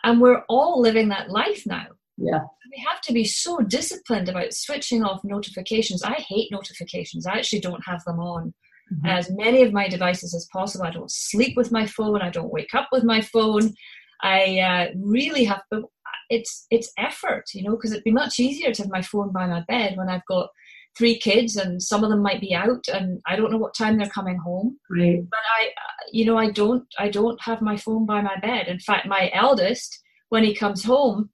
And 0.04 0.22
we're 0.22 0.44
all 0.50 0.82
living 0.82 1.10
that 1.10 1.30
life 1.30 1.64
now. 1.66 1.88
Yeah. 2.18 2.42
We 2.72 2.84
have 2.88 3.02
to 3.02 3.14
be 3.14 3.24
so 3.24 3.60
disciplined 3.60 4.30
about 4.30 4.54
switching 4.54 5.04
off 5.04 5.24
notifications. 5.24 6.04
I 6.04 6.14
hate 6.14 6.52
notifications. 6.52 7.26
I 7.26 7.34
actually 7.34 7.62
don't 7.62 7.84
have 7.86 8.04
them 8.06 8.20
on 8.20 8.54
mm-hmm. 8.94 9.06
as 9.06 9.32
many 9.32 9.64
of 9.64 9.74
my 9.74 9.88
devices 9.88 10.34
as 10.34 10.48
possible. 10.52 10.86
I 10.86 10.92
don't 10.92 11.12
sleep 11.12 11.58
with 11.58 11.72
my 11.72 11.86
phone. 11.86 12.22
I 12.22 12.30
don't 12.30 12.52
wake 12.52 12.74
up 12.74 12.90
with 12.92 13.04
my 13.04 13.22
phone. 13.22 13.74
I 14.22 14.60
uh, 14.60 14.88
really 14.96 15.44
have, 15.46 15.62
but 15.70 15.84
it's 16.30 16.66
it's 16.72 16.92
effort, 16.98 17.46
you 17.54 17.64
know, 17.64 17.76
because 17.76 17.92
it'd 17.92 18.04
be 18.04 18.12
much 18.12 18.40
easier 18.40 18.72
to 18.72 18.84
have 18.84 18.92
my 18.92 19.02
phone 19.02 19.32
by 19.32 19.46
my 19.46 19.64
bed 19.68 19.98
when 19.98 20.10
I've 20.10 20.26
got 20.28 20.50
three 20.98 21.18
kids 21.18 21.58
and 21.58 21.82
some 21.82 22.04
of 22.04 22.10
them 22.10 22.22
might 22.22 22.42
be 22.42 22.54
out 22.54 22.86
and 22.94 23.22
I 23.26 23.36
don't 23.36 23.52
know 23.52 23.58
what 23.58 23.76
time 23.76 23.98
they're 23.98 24.08
coming 24.08 24.38
home. 24.38 24.78
Right. 24.90 25.24
But 25.30 25.40
I, 25.60 25.70
you 26.12 26.26
know, 26.26 26.38
I 26.38 26.52
don't 26.52 26.86
I 26.98 27.10
don't 27.10 27.42
have 27.42 27.62
my 27.62 27.78
phone 27.78 28.06
by 28.06 28.22
my 28.22 28.38
bed. 28.42 28.68
In 28.68 28.80
fact, 28.80 29.08
my 29.08 29.30
eldest, 29.34 30.00
when 30.30 30.44
he 30.44 30.56
comes 30.56 30.84
home, 30.84 31.30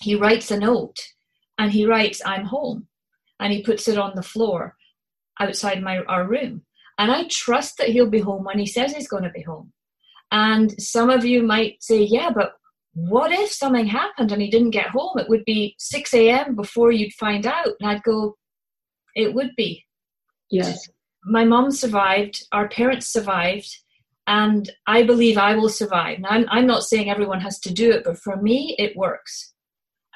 he 0.00 0.14
writes 0.14 0.50
a 0.50 0.58
note 0.58 0.96
and 1.58 1.72
he 1.72 1.86
writes, 1.86 2.20
"I'm 2.24 2.44
home." 2.44 2.88
and 3.40 3.52
he 3.52 3.62
puts 3.62 3.88
it 3.88 3.98
on 3.98 4.14
the 4.14 4.22
floor 4.22 4.76
outside 5.40 5.82
my 5.82 5.98
our 6.04 6.26
room. 6.26 6.62
And 6.98 7.12
I 7.12 7.24
trust 7.30 7.76
that 7.78 7.90
he'll 7.90 8.10
be 8.10 8.20
home 8.20 8.44
when 8.44 8.58
he 8.58 8.66
says 8.66 8.94
he's 8.94 9.08
going 9.08 9.24
to 9.24 9.30
be 9.30 9.42
home. 9.42 9.72
And 10.32 10.80
some 10.80 11.10
of 11.10 11.24
you 11.24 11.42
might 11.42 11.82
say, 11.82 12.02
yeah, 12.02 12.30
but 12.34 12.52
what 12.94 13.30
if 13.30 13.52
something 13.52 13.86
happened 13.86 14.32
and 14.32 14.40
he 14.40 14.50
didn't 14.50 14.70
get 14.70 14.88
home? 14.88 15.18
It 15.18 15.28
would 15.28 15.44
be 15.44 15.74
6 15.78 16.14
a.m. 16.14 16.56
before 16.56 16.90
you'd 16.90 17.12
find 17.12 17.46
out. 17.46 17.74
And 17.80 17.90
I'd 17.90 18.02
go, 18.02 18.36
it 19.16 19.34
would 19.34 19.50
be. 19.56 19.84
Yes. 20.50 20.88
My 21.24 21.44
mom 21.44 21.72
survived, 21.72 22.44
our 22.52 22.68
parents 22.68 23.08
survived, 23.08 23.74
and 24.28 24.70
I 24.86 25.02
believe 25.02 25.38
I 25.38 25.56
will 25.56 25.68
survive. 25.68 26.20
Now, 26.20 26.28
I'm, 26.30 26.46
I'm 26.48 26.66
not 26.66 26.84
saying 26.84 27.10
everyone 27.10 27.40
has 27.40 27.58
to 27.60 27.72
do 27.72 27.90
it, 27.90 28.04
but 28.04 28.18
for 28.18 28.36
me, 28.36 28.76
it 28.78 28.96
works. 28.96 29.54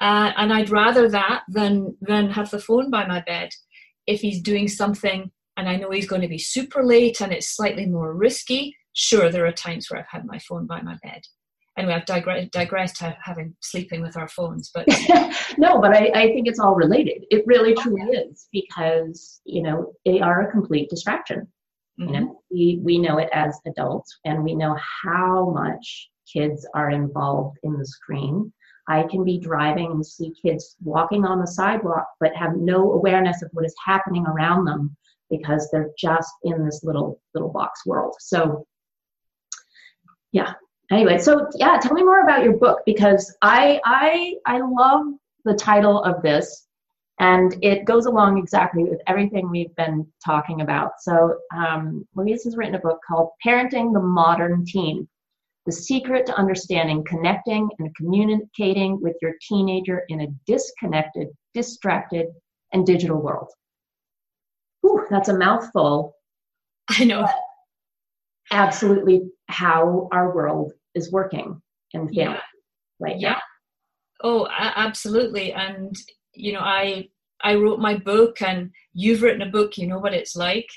Uh, 0.00 0.32
and 0.36 0.52
I'd 0.52 0.70
rather 0.70 1.08
that 1.10 1.42
than 1.48 1.96
than 2.00 2.30
have 2.30 2.50
the 2.50 2.58
phone 2.58 2.90
by 2.90 3.06
my 3.06 3.20
bed. 3.20 3.50
If 4.06 4.20
he's 4.20 4.40
doing 4.40 4.66
something 4.66 5.30
and 5.56 5.68
I 5.68 5.76
know 5.76 5.90
he's 5.90 6.08
going 6.08 6.22
to 6.22 6.28
be 6.28 6.38
super 6.38 6.82
late 6.82 7.20
and 7.20 7.32
it's 7.32 7.54
slightly 7.54 7.86
more 7.86 8.14
risky, 8.14 8.76
sure, 8.94 9.30
there 9.30 9.46
are 9.46 9.52
times 9.52 9.90
where 9.90 10.00
I've 10.00 10.06
had 10.08 10.24
my 10.24 10.38
phone 10.38 10.66
by 10.66 10.80
my 10.80 10.96
bed. 11.02 11.22
Anyway, 11.78 11.94
I've 11.94 12.04
digressed, 12.04 12.50
digressed 12.50 12.96
to 12.96 13.16
having 13.22 13.54
sleeping 13.60 14.02
with 14.02 14.16
our 14.16 14.28
phones, 14.28 14.70
but 14.74 14.86
no, 15.58 15.80
but 15.80 15.94
I, 15.94 16.10
I 16.14 16.26
think 16.32 16.48
it's 16.48 16.58
all 16.58 16.74
related. 16.74 17.24
It 17.30 17.46
really 17.46 17.74
truly 17.74 18.02
is 18.02 18.48
because 18.52 19.40
you 19.44 19.62
know 19.62 19.92
they 20.04 20.20
are 20.20 20.42
a 20.42 20.50
complete 20.50 20.90
distraction. 20.90 21.46
Mm-hmm. 21.98 22.14
You 22.14 22.20
know, 22.20 22.42
we 22.50 22.80
we 22.82 22.98
know 22.98 23.18
it 23.18 23.30
as 23.32 23.58
adults, 23.66 24.18
and 24.24 24.42
we 24.42 24.54
know 24.54 24.76
how 25.04 25.50
much 25.50 26.10
kids 26.30 26.66
are 26.74 26.90
involved 26.90 27.58
in 27.62 27.76
the 27.76 27.86
screen 27.86 28.52
I 28.90 29.04
can 29.04 29.24
be 29.24 29.38
driving 29.38 29.92
and 29.92 30.04
see 30.04 30.34
kids 30.44 30.76
walking 30.82 31.24
on 31.24 31.38
the 31.38 31.46
sidewalk 31.46 32.06
but 32.18 32.34
have 32.34 32.56
no 32.56 32.92
awareness 32.92 33.40
of 33.40 33.48
what 33.52 33.64
is 33.64 33.74
happening 33.84 34.26
around 34.26 34.64
them 34.64 34.96
because 35.30 35.68
they're 35.70 35.90
just 35.96 36.32
in 36.42 36.64
this 36.64 36.82
little 36.82 37.20
little 37.32 37.50
box 37.50 37.86
world. 37.86 38.16
So 38.18 38.66
yeah. 40.32 40.54
Anyway, 40.90 41.18
so 41.18 41.48
yeah, 41.54 41.78
tell 41.80 41.92
me 41.92 42.02
more 42.02 42.22
about 42.22 42.42
your 42.42 42.56
book 42.56 42.80
because 42.84 43.34
I 43.42 43.80
I 43.84 44.34
I 44.46 44.60
love 44.60 45.06
the 45.44 45.54
title 45.54 46.02
of 46.02 46.22
this 46.22 46.66
and 47.20 47.56
it 47.62 47.84
goes 47.84 48.06
along 48.06 48.38
exactly 48.38 48.84
with 48.84 49.00
everything 49.06 49.50
we've 49.50 49.74
been 49.76 50.06
talking 50.24 50.62
about. 50.62 50.92
So 51.00 51.38
um, 51.56 52.06
Louise 52.14 52.44
has 52.44 52.56
written 52.56 52.74
a 52.74 52.80
book 52.80 52.98
called 53.06 53.30
Parenting 53.44 53.92
the 53.92 54.00
Modern 54.00 54.64
Teen 54.64 55.06
the 55.66 55.72
secret 55.72 56.26
to 56.26 56.34
understanding 56.34 57.04
connecting 57.04 57.68
and 57.78 57.94
communicating 57.94 59.00
with 59.00 59.14
your 59.20 59.34
teenager 59.46 60.02
in 60.08 60.22
a 60.22 60.26
disconnected, 60.46 61.28
distracted, 61.54 62.26
and 62.72 62.86
digital 62.86 63.20
world. 63.20 63.48
Whew, 64.80 65.06
that's 65.10 65.28
a 65.28 65.36
mouthful. 65.36 66.14
I 66.88 67.04
know. 67.04 67.28
Absolutely 68.50 69.30
how 69.48 70.08
our 70.12 70.34
world 70.34 70.72
is 70.94 71.12
working 71.12 71.60
and 71.94 72.08
failing 72.10 72.34
yeah. 72.34 72.40
right 72.98 73.18
yeah. 73.18 73.30
Now. 73.30 73.40
Oh, 74.22 74.48
absolutely. 74.50 75.52
And 75.52 75.94
you 76.34 76.52
know, 76.52 76.60
I 76.60 77.08
I 77.42 77.54
wrote 77.54 77.80
my 77.80 77.96
book 77.96 78.42
and 78.42 78.70
you've 78.92 79.22
written 79.22 79.42
a 79.42 79.50
book, 79.50 79.78
you 79.78 79.86
know 79.86 79.98
what 79.98 80.14
it's 80.14 80.36
like 80.36 80.68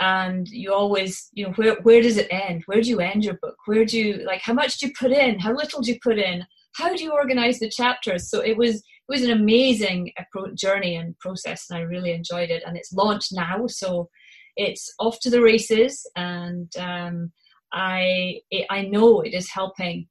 and 0.00 0.48
you 0.48 0.72
always 0.72 1.28
you 1.32 1.44
know 1.44 1.52
where 1.52 1.74
where 1.82 2.00
does 2.00 2.16
it 2.16 2.28
end 2.30 2.62
where 2.66 2.80
do 2.80 2.88
you 2.88 3.00
end 3.00 3.24
your 3.24 3.38
book 3.42 3.56
where 3.66 3.84
do 3.84 3.98
you 3.98 4.24
like 4.24 4.40
how 4.42 4.52
much 4.52 4.78
do 4.78 4.86
you 4.86 4.92
put 4.98 5.10
in 5.10 5.38
how 5.38 5.52
little 5.52 5.80
do 5.80 5.92
you 5.92 5.98
put 6.02 6.18
in 6.18 6.44
how 6.76 6.94
do 6.94 7.02
you 7.02 7.12
organize 7.12 7.58
the 7.58 7.68
chapters 7.68 8.30
so 8.30 8.40
it 8.40 8.56
was 8.56 8.76
it 8.76 8.82
was 9.08 9.22
an 9.22 9.30
amazing 9.30 10.12
journey 10.54 10.96
and 10.96 11.18
process 11.18 11.66
and 11.68 11.78
i 11.78 11.82
really 11.82 12.12
enjoyed 12.12 12.50
it 12.50 12.62
and 12.66 12.76
it's 12.76 12.92
launched 12.92 13.32
now 13.32 13.66
so 13.66 14.08
it's 14.56 14.92
off 14.98 15.18
to 15.20 15.30
the 15.30 15.40
races 15.40 16.08
and 16.16 16.76
um, 16.78 17.32
i 17.72 18.40
i 18.70 18.82
know 18.82 19.20
it 19.20 19.34
is 19.34 19.50
helping 19.50 20.06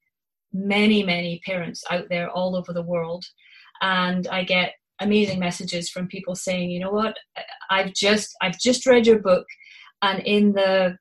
many 0.54 1.04
many 1.04 1.42
parents 1.46 1.84
out 1.92 2.06
there 2.10 2.30
all 2.30 2.56
over 2.56 2.74
the 2.74 2.82
world. 2.82 3.26
And 3.82 4.28
i 4.28 4.44
get 4.44 4.74
amazing 5.00 5.40
messages 5.40 5.90
from 5.90 6.08
people 6.08 6.36
saying 6.36 6.72
you 6.72 6.80
know 6.80 6.92
what? 6.92 7.16
I've 7.70 7.94
just 7.94 8.36
i've 8.42 8.60
just 8.60 8.86
read 8.86 9.06
your 9.08 9.20
book 9.20 9.46
and 10.02 10.20
in 10.26 10.54
the 10.54 10.98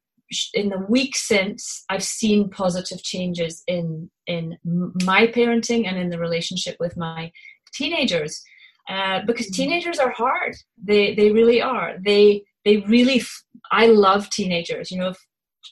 in 0.55 0.71
the 0.71 0.85
week 0.89 1.17
since 1.17 1.85
i've 1.89 2.03
seen 2.03 2.51
positive 2.51 3.01
changes 3.03 3.63
in 3.69 4.11
in 4.27 4.59
my 5.05 5.29
parenting 5.29 5.87
and 5.87 5.97
in 5.97 6.11
the 6.11 6.19
relationship 6.19 6.77
with 6.81 6.97
my 6.97 7.31
teenagers. 7.73 8.43
Uh, 8.89 9.21
because 9.27 9.47
mm-hmm. 9.47 9.63
teenagers 9.63 9.99
are 9.99 10.13
hard. 10.13 10.55
They 10.83 11.15
they 11.15 11.33
really 11.33 11.61
are. 11.61 11.97
They 12.05 12.45
they 12.65 12.79
really 12.89 13.21
f- 13.21 13.45
i 13.73 13.87
love 13.87 14.31
teenagers. 14.31 14.91
You 14.91 14.99
know 14.99 15.15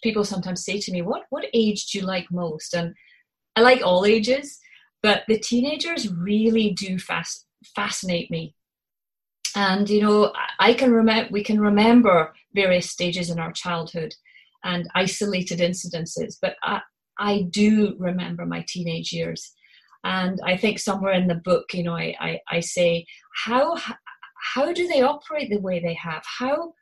people 0.02 0.24
sometimes 0.24 0.64
say 0.64 0.78
to 0.78 0.92
me 0.92 1.02
what 1.02 1.22
what 1.30 1.46
age 1.54 1.86
do 1.86 1.98
you 1.98 2.04
like 2.04 2.30
most? 2.30 2.74
And 2.74 2.94
i 3.56 3.60
like 3.60 3.82
all 3.82 4.04
ages 4.04 4.58
but 5.02 5.22
the 5.28 5.38
teenagers 5.38 6.10
really 6.12 6.70
do 6.70 6.98
fast 6.98 7.46
fascinate 7.76 8.30
me. 8.30 8.54
And 9.56 9.88
you 9.88 10.02
know 10.02 10.32
i 10.58 10.74
can 10.74 10.92
remember 10.92 11.28
we 11.32 11.42
can 11.42 11.60
remember 11.60 12.34
various 12.54 12.90
stages 12.90 13.30
in 13.30 13.38
our 13.38 13.52
childhood 13.52 14.14
and 14.64 14.88
isolated 14.94 15.58
incidences 15.60 16.36
but 16.40 16.56
i 16.62 16.80
i 17.18 17.42
do 17.50 17.94
remember 17.98 18.46
my 18.46 18.64
teenage 18.68 19.12
years. 19.12 19.52
And 20.04 20.38
i 20.44 20.56
think 20.56 20.78
somewhere 20.78 21.14
in 21.14 21.28
the 21.28 21.42
book 21.50 21.66
you 21.72 21.82
know 21.82 21.94
i 21.94 22.14
i, 22.20 22.40
I 22.50 22.60
say 22.60 23.06
how 23.44 23.76
how 24.54 24.72
do 24.72 24.86
they 24.86 25.02
operate 25.02 25.50
the 25.50 25.60
way 25.60 25.80
they 25.80 25.94
have? 25.94 26.22
How 26.38 26.74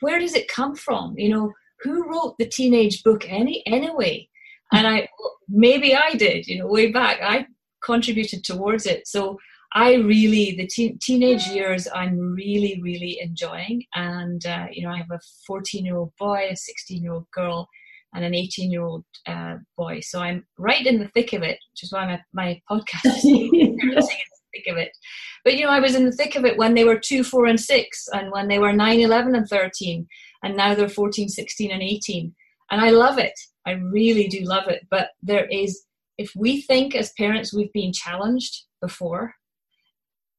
where 0.00 0.18
does 0.18 0.34
it 0.34 0.48
come 0.48 0.74
from? 0.74 1.18
You 1.18 1.28
know 1.28 1.52
who 1.82 2.08
wrote 2.10 2.36
the 2.38 2.48
teenage 2.48 3.02
book 3.02 3.24
any 3.28 3.62
anyway? 3.66 4.28
And 4.72 4.86
i 4.86 5.08
maybe 5.48 5.94
i 5.94 6.10
did 6.14 6.46
you 6.46 6.58
know 6.58 6.66
way 6.66 6.92
back. 6.92 7.18
I 7.22 7.46
contributed 7.82 8.44
towards 8.44 8.86
it. 8.86 9.06
So 9.06 9.38
I 9.74 9.94
really 9.94 10.56
the 10.56 10.66
teenage 11.00 11.46
years 11.48 11.86
I'm 11.94 12.18
really 12.34 12.80
really 12.82 13.18
enjoying, 13.20 13.84
and 13.94 14.44
uh, 14.46 14.66
you 14.72 14.82
know 14.82 14.92
I 14.92 14.98
have 14.98 15.10
a 15.10 15.20
14 15.46 15.84
year 15.84 15.96
old 15.96 16.12
boy, 16.18 16.48
a 16.50 16.56
16 16.56 17.02
year 17.02 17.12
old 17.12 17.30
girl, 17.32 17.68
and 18.14 18.24
an 18.24 18.34
18 18.34 18.70
year 18.70 18.82
old 18.82 19.04
uh, 19.26 19.56
boy. 19.76 20.00
So 20.00 20.20
I'm 20.20 20.46
right 20.56 20.86
in 20.86 20.98
the 20.98 21.08
thick 21.08 21.34
of 21.34 21.42
it, 21.42 21.58
which 21.72 21.82
is 21.82 21.92
why 21.92 22.06
my 22.06 22.20
my 22.32 22.60
podcast 22.70 23.16
is 23.16 23.24
in 23.26 23.76
the 23.76 24.08
thick 24.54 24.72
of 24.72 24.78
it. 24.78 24.90
But 25.44 25.56
you 25.56 25.64
know 25.64 25.70
I 25.70 25.80
was 25.80 25.94
in 25.94 26.06
the 26.06 26.12
thick 26.12 26.34
of 26.36 26.46
it 26.46 26.56
when 26.56 26.74
they 26.74 26.84
were 26.84 26.98
two, 26.98 27.22
four, 27.22 27.46
and 27.46 27.60
six, 27.60 28.08
and 28.12 28.32
when 28.32 28.48
they 28.48 28.58
were 28.58 28.72
9, 28.72 29.00
11, 29.00 29.34
and 29.34 29.46
13, 29.46 30.06
and 30.42 30.56
now 30.56 30.74
they're 30.74 30.88
14, 30.88 31.28
16, 31.28 31.70
and 31.70 31.82
18, 31.82 32.34
and 32.70 32.80
I 32.80 32.90
love 32.90 33.18
it. 33.18 33.38
I 33.66 33.72
really 33.72 34.28
do 34.28 34.40
love 34.40 34.68
it. 34.68 34.86
But 34.90 35.10
there 35.22 35.46
is 35.46 35.84
if 36.16 36.32
we 36.34 36.62
think 36.62 36.94
as 36.94 37.12
parents 37.12 37.54
we've 37.54 37.72
been 37.72 37.92
challenged 37.92 38.64
before 38.80 39.34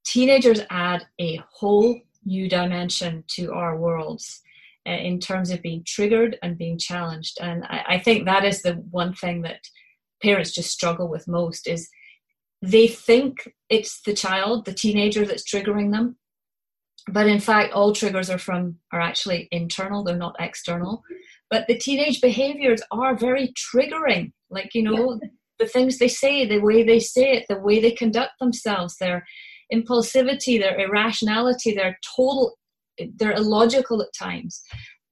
teenagers 0.05 0.61
add 0.69 1.05
a 1.19 1.41
whole 1.51 1.99
new 2.25 2.49
dimension 2.49 3.23
to 3.27 3.53
our 3.53 3.77
worlds 3.77 4.41
uh, 4.87 4.91
in 4.91 5.19
terms 5.19 5.51
of 5.51 5.61
being 5.61 5.83
triggered 5.85 6.37
and 6.41 6.57
being 6.57 6.77
challenged. 6.77 7.37
And 7.41 7.63
I, 7.65 7.83
I 7.87 7.99
think 7.99 8.25
that 8.25 8.43
is 8.43 8.61
the 8.61 8.73
one 8.91 9.13
thing 9.13 9.41
that 9.43 9.61
parents 10.21 10.51
just 10.51 10.71
struggle 10.71 11.07
with 11.07 11.27
most 11.27 11.67
is 11.67 11.89
they 12.61 12.87
think 12.87 13.53
it's 13.69 14.01
the 14.01 14.13
child, 14.13 14.65
the 14.65 14.73
teenager 14.73 15.25
that's 15.25 15.49
triggering 15.49 15.91
them. 15.91 16.17
But 17.11 17.27
in 17.27 17.39
fact, 17.39 17.73
all 17.73 17.93
triggers 17.93 18.29
are 18.29 18.37
from 18.37 18.77
are 18.91 19.01
actually 19.01 19.47
internal, 19.51 20.03
they're 20.03 20.15
not 20.15 20.35
external. 20.39 21.03
But 21.49 21.67
the 21.67 21.77
teenage 21.77 22.21
behaviors 22.21 22.81
are 22.91 23.15
very 23.15 23.53
triggering. 23.53 24.31
Like, 24.49 24.73
you 24.73 24.83
know, 24.83 25.19
yeah. 25.21 25.29
the 25.59 25.67
things 25.67 25.97
they 25.97 26.07
say, 26.07 26.45
the 26.45 26.59
way 26.59 26.83
they 26.83 26.99
say 26.99 27.31
it, 27.31 27.45
the 27.49 27.59
way 27.59 27.79
they 27.79 27.91
conduct 27.91 28.33
themselves, 28.39 28.97
their 28.97 29.25
impulsivity, 29.73 30.59
their 30.59 30.79
irrationality, 30.79 31.73
their 31.73 31.97
total, 32.15 32.57
they're 33.15 33.33
illogical 33.33 34.01
at 34.01 34.13
times. 34.17 34.61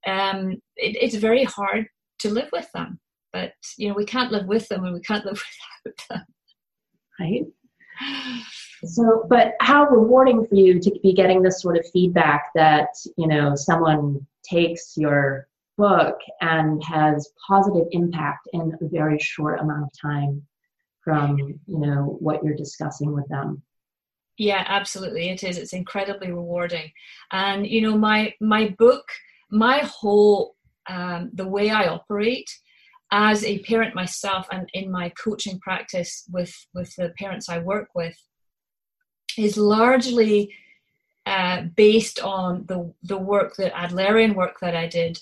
Um, 0.06 0.54
it, 0.76 0.96
it's 1.02 1.16
very 1.16 1.44
hard 1.44 1.88
to 2.20 2.30
live 2.30 2.50
with 2.52 2.72
them. 2.74 3.00
But 3.34 3.54
you 3.78 3.90
know, 3.90 3.96
we 3.96 4.06
can't 4.06 4.32
live 4.32 4.48
with 4.48 4.68
them, 4.68 4.84
and 4.84 4.94
we 4.94 5.02
can't 5.02 5.26
live 5.30 5.44
without 5.86 6.08
them. 6.10 6.26
Right. 7.20 7.44
So, 8.86 9.26
but 9.30 9.56
how 9.60 9.86
rewarding 9.88 10.46
for 10.46 10.56
you 10.56 10.80
to 10.80 11.00
be 11.02 11.14
getting 11.14 11.42
this 11.42 11.62
sort 11.62 11.78
of 11.78 11.86
feedback 11.92 12.52
that 12.56 12.90
you 13.18 13.28
know 13.28 13.56
someone 13.56 14.26
takes 14.44 14.96
your 14.98 15.48
book 15.78 16.18
and 16.42 16.84
has 16.84 17.30
positive 17.48 17.88
impact 17.92 18.48
in 18.54 18.74
a 18.82 18.88
very 18.88 19.20
short 19.20 19.60
amount 19.60 19.84
of 19.84 19.90
time 20.00 20.46
from 21.02 21.38
you 21.38 21.80
know 21.80 22.18
what 22.20 22.44
you're 22.44 22.56
discussing 22.56 23.14
with 23.14 23.28
them? 23.30 23.62
Yeah 24.38 24.64
absolutely. 24.68 25.30
It 25.30 25.44
is. 25.44 25.58
It's 25.58 25.74
incredibly 25.74 26.32
rewarding. 26.32 26.92
And 27.32 27.66
you 27.66 27.82
know 27.82 27.98
my 27.98 28.34
my 28.40 28.76
book 28.78 29.08
my 29.50 29.80
whole 29.80 30.56
um, 30.90 31.32
the 31.34 31.48
way 31.48 31.70
i 31.70 31.88
operate 31.88 32.50
as 33.12 33.44
a 33.44 33.60
parent 33.60 33.96
myself 33.96 34.48
and 34.52 34.70
in 34.74 34.92
my 34.92 35.10
coaching 35.22 35.60
practice 35.60 36.26
with 36.32 36.54
with 36.74 36.94
the 36.96 37.14
parents 37.18 37.50
i 37.50 37.58
work 37.60 37.90
with 37.96 38.18
is 39.38 39.58
largely 39.58 40.54
uh, 41.26 41.64
based 41.76 42.20
on 42.22 42.66
the 42.68 42.94
the 43.04 43.18
work 43.18 43.56
that 43.58 43.74
Adlerian 43.74 44.36
work 44.36 44.60
that 44.62 44.76
I 44.76 44.88
did 44.88 45.20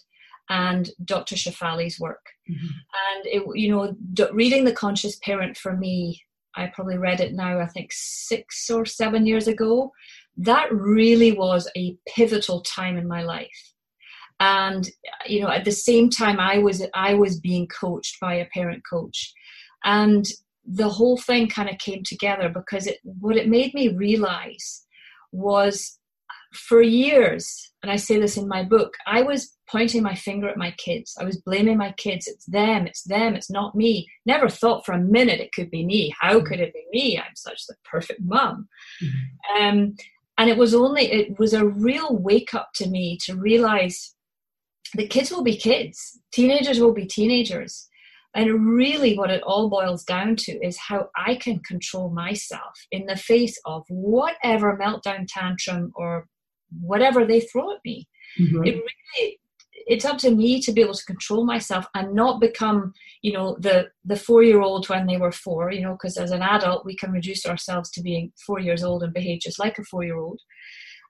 and 0.50 0.90
Dr. 1.04 1.36
Shefali's 1.36 2.00
work. 2.00 2.28
Mm-hmm. 2.50 2.68
And 2.68 3.26
it, 3.26 3.58
you 3.58 3.72
know, 3.72 3.96
d- 4.14 4.28
reading 4.32 4.64
The 4.64 4.72
Conscious 4.72 5.16
Parent 5.18 5.58
for 5.58 5.76
me, 5.76 6.22
I 6.56 6.68
probably 6.68 6.98
read 6.98 7.20
it 7.20 7.34
now, 7.34 7.60
I 7.60 7.66
think 7.66 7.90
six 7.92 8.70
or 8.70 8.86
seven 8.86 9.26
years 9.26 9.48
ago. 9.48 9.92
That 10.38 10.72
really 10.72 11.32
was 11.32 11.68
a 11.76 11.98
pivotal 12.08 12.62
time 12.62 12.98
in 12.98 13.08
my 13.08 13.24
life. 13.24 13.74
And 14.40 14.88
you 15.26 15.42
know, 15.42 15.50
at 15.50 15.66
the 15.66 15.72
same 15.72 16.10
time, 16.10 16.40
I 16.40 16.58
was 16.58 16.84
I 16.94 17.14
was 17.14 17.40
being 17.40 17.68
coached 17.68 18.20
by 18.20 18.36
a 18.36 18.46
parent 18.54 18.84
coach, 18.90 19.34
and 19.86 20.26
the 20.66 20.90
whole 20.90 21.18
thing 21.18 21.48
kind 21.48 21.70
of 21.70 21.78
came 21.78 22.04
together 22.04 22.50
because 22.50 22.88
it 22.88 23.00
what 23.04 23.38
it 23.38 23.48
made 23.48 23.74
me 23.74 23.90
realize 23.90 24.86
was 25.32 26.00
for 26.54 26.82
years, 26.82 27.72
and 27.84 27.92
I 27.92 27.98
say 27.98 28.20
this 28.20 28.38
in 28.38 28.48
my 28.48 28.64
book, 28.64 28.94
I 29.06 29.22
was 29.22 29.56
pointing 29.70 30.04
my 30.04 30.16
finger 30.16 30.48
at 30.48 30.58
my 30.58 30.72
kids. 30.72 31.16
I 31.20 31.24
was 31.24 31.42
blaming 31.42 31.78
my 31.78 31.92
kids. 31.94 32.28
It's 32.28 32.46
them, 32.46 32.88
it's 32.88 33.04
them, 33.04 33.36
it's 33.36 33.50
not 33.50 33.76
me. 33.76 34.08
Never 34.26 34.48
thought 34.48 34.86
for 34.86 34.94
a 34.94 35.00
minute 35.00 35.40
it 35.40 35.52
could 35.54 35.70
be 35.70 35.86
me. 35.86 36.14
How 36.20 36.40
could 36.40 36.60
it 36.60 36.74
be 36.74 36.86
me? 36.92 37.18
I'm 37.18 37.36
such 37.36 37.66
the 37.68 37.76
perfect 37.84 38.22
mom. 38.24 38.68
Mm-hmm. 39.04 39.64
Um, 39.64 39.96
and 40.38 40.50
it 40.50 40.58
was 40.58 40.74
only, 40.74 41.12
it 41.12 41.40
was 41.40 41.54
a 41.54 41.66
real 41.66 42.16
wake 42.16 42.54
up 42.54 42.70
to 42.76 42.90
me 42.90 43.18
to 43.24 43.36
realize 43.36 44.16
the 44.94 45.08
kids 45.08 45.32
will 45.32 45.44
be 45.44 45.58
kids, 45.58 46.20
teenagers 46.32 46.80
will 46.80 46.94
be 46.94 47.06
teenagers. 47.06 47.88
And 48.36 48.76
really, 48.76 49.18
what 49.18 49.32
it 49.32 49.42
all 49.44 49.70
boils 49.70 50.04
down 50.04 50.36
to 50.38 50.52
is 50.66 50.78
how 50.78 51.10
I 51.16 51.36
can 51.36 51.60
control 51.60 52.10
myself 52.10 52.86
in 52.92 53.06
the 53.06 53.16
face 53.16 53.60
of 53.66 53.84
whatever 53.90 54.78
meltdown 54.78 55.26
tantrum 55.28 55.92
or 55.96 56.28
whatever 56.82 57.26
they 57.26 57.40
throw 57.40 57.72
at 57.72 57.80
me. 57.86 58.08
Mm-hmm. 58.40 58.66
It 58.66 58.76
really 58.76 59.40
it's 59.88 60.06
up 60.06 60.18
to 60.18 60.32
me 60.32 60.60
to 60.62 60.72
be 60.72 60.82
able 60.82 60.94
to 60.94 61.06
control 61.06 61.46
myself 61.46 61.86
and 61.94 62.14
not 62.14 62.42
become 62.42 62.94
you 63.22 63.32
know 63.32 63.56
the 63.60 63.88
the 64.04 64.16
four 64.16 64.44
year 64.44 64.62
old 64.62 64.88
when 64.90 65.06
they 65.06 65.18
were 65.18 65.32
four 65.32 65.72
you 65.72 65.82
know 65.82 65.94
because 65.94 66.18
as 66.18 66.32
an 66.32 66.42
adult 66.42 66.86
we 66.86 66.96
can 66.96 67.12
reduce 67.12 67.46
ourselves 67.46 67.92
to 67.92 68.02
being 68.02 68.32
four 68.46 68.60
years 68.60 68.84
old 68.84 69.04
and 69.04 69.14
behave 69.14 69.40
just 69.40 69.60
like 69.60 69.78
a 69.78 69.84
four 69.84 70.04
year 70.04 70.18
old 70.18 70.42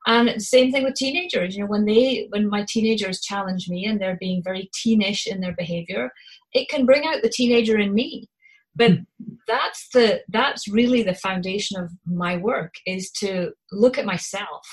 and 0.08 0.42
same 0.42 0.72
thing 0.72 0.84
with 0.84 0.96
teenagers 0.96 1.56
you 1.56 1.62
know 1.62 1.68
when 1.68 1.86
they 1.86 2.28
when 2.30 2.48
my 2.48 2.66
teenagers 2.68 3.22
challenge 3.22 3.68
me 3.70 3.86
and 3.86 4.00
they're 4.00 4.18
being 4.20 4.44
very 4.44 4.70
teenish 4.74 5.26
in 5.28 5.40
their 5.42 5.56
behavior 5.56 6.12
it 6.56 6.70
can 6.70 6.86
bring 6.86 7.06
out 7.06 7.22
the 7.22 7.30
teenager 7.30 7.78
in 7.78 7.94
me. 7.94 8.30
But 8.76 8.92
hmm. 8.92 9.04
that's 9.48 9.90
the 9.90 10.22
that's 10.30 10.68
really 10.68 11.04
the 11.04 11.14
foundation 11.14 11.80
of 11.80 11.92
my 12.06 12.38
work 12.38 12.74
is 12.88 13.12
to 13.20 13.52
look 13.72 13.98
at 13.98 14.06
myself 14.06 14.66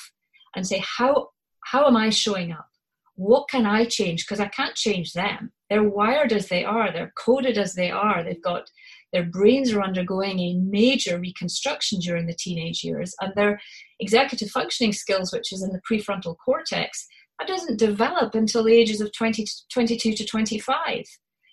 and 0.56 0.66
say 0.66 0.82
how 0.96 1.28
how 1.64 1.86
am 1.86 1.96
i 1.96 2.08
showing 2.08 2.52
up? 2.52 2.68
What 3.16 3.48
can 3.50 3.66
i 3.66 3.84
change? 3.84 4.24
Because 4.24 4.40
i 4.40 4.48
can't 4.48 4.74
change 4.74 5.12
them. 5.12 5.52
They're 5.68 5.88
wired 5.88 6.32
as 6.32 6.48
they 6.48 6.64
are. 6.64 6.92
They're 6.92 7.12
coded 7.16 7.58
as 7.58 7.74
they 7.74 7.90
are. 7.90 8.22
They've 8.22 8.42
got 8.42 8.70
their 9.12 9.24
brains 9.24 9.72
are 9.72 9.82
undergoing 9.82 10.38
a 10.38 10.54
major 10.54 11.18
reconstruction 11.18 11.98
during 12.00 12.26
the 12.26 12.36
teenage 12.38 12.82
years 12.82 13.14
and 13.20 13.32
their 13.34 13.60
executive 14.00 14.50
functioning 14.50 14.92
skills 14.92 15.32
which 15.32 15.52
is 15.52 15.62
in 15.62 15.70
the 15.70 15.80
prefrontal 15.90 16.36
cortex 16.44 17.06
that 17.38 17.48
doesn't 17.48 17.78
develop 17.78 18.34
until 18.34 18.64
the 18.64 18.74
ages 18.74 19.00
of 19.00 19.12
20 19.12 19.44
to 19.44 19.52
22 19.72 20.12
to 20.14 20.24
25 20.24 21.04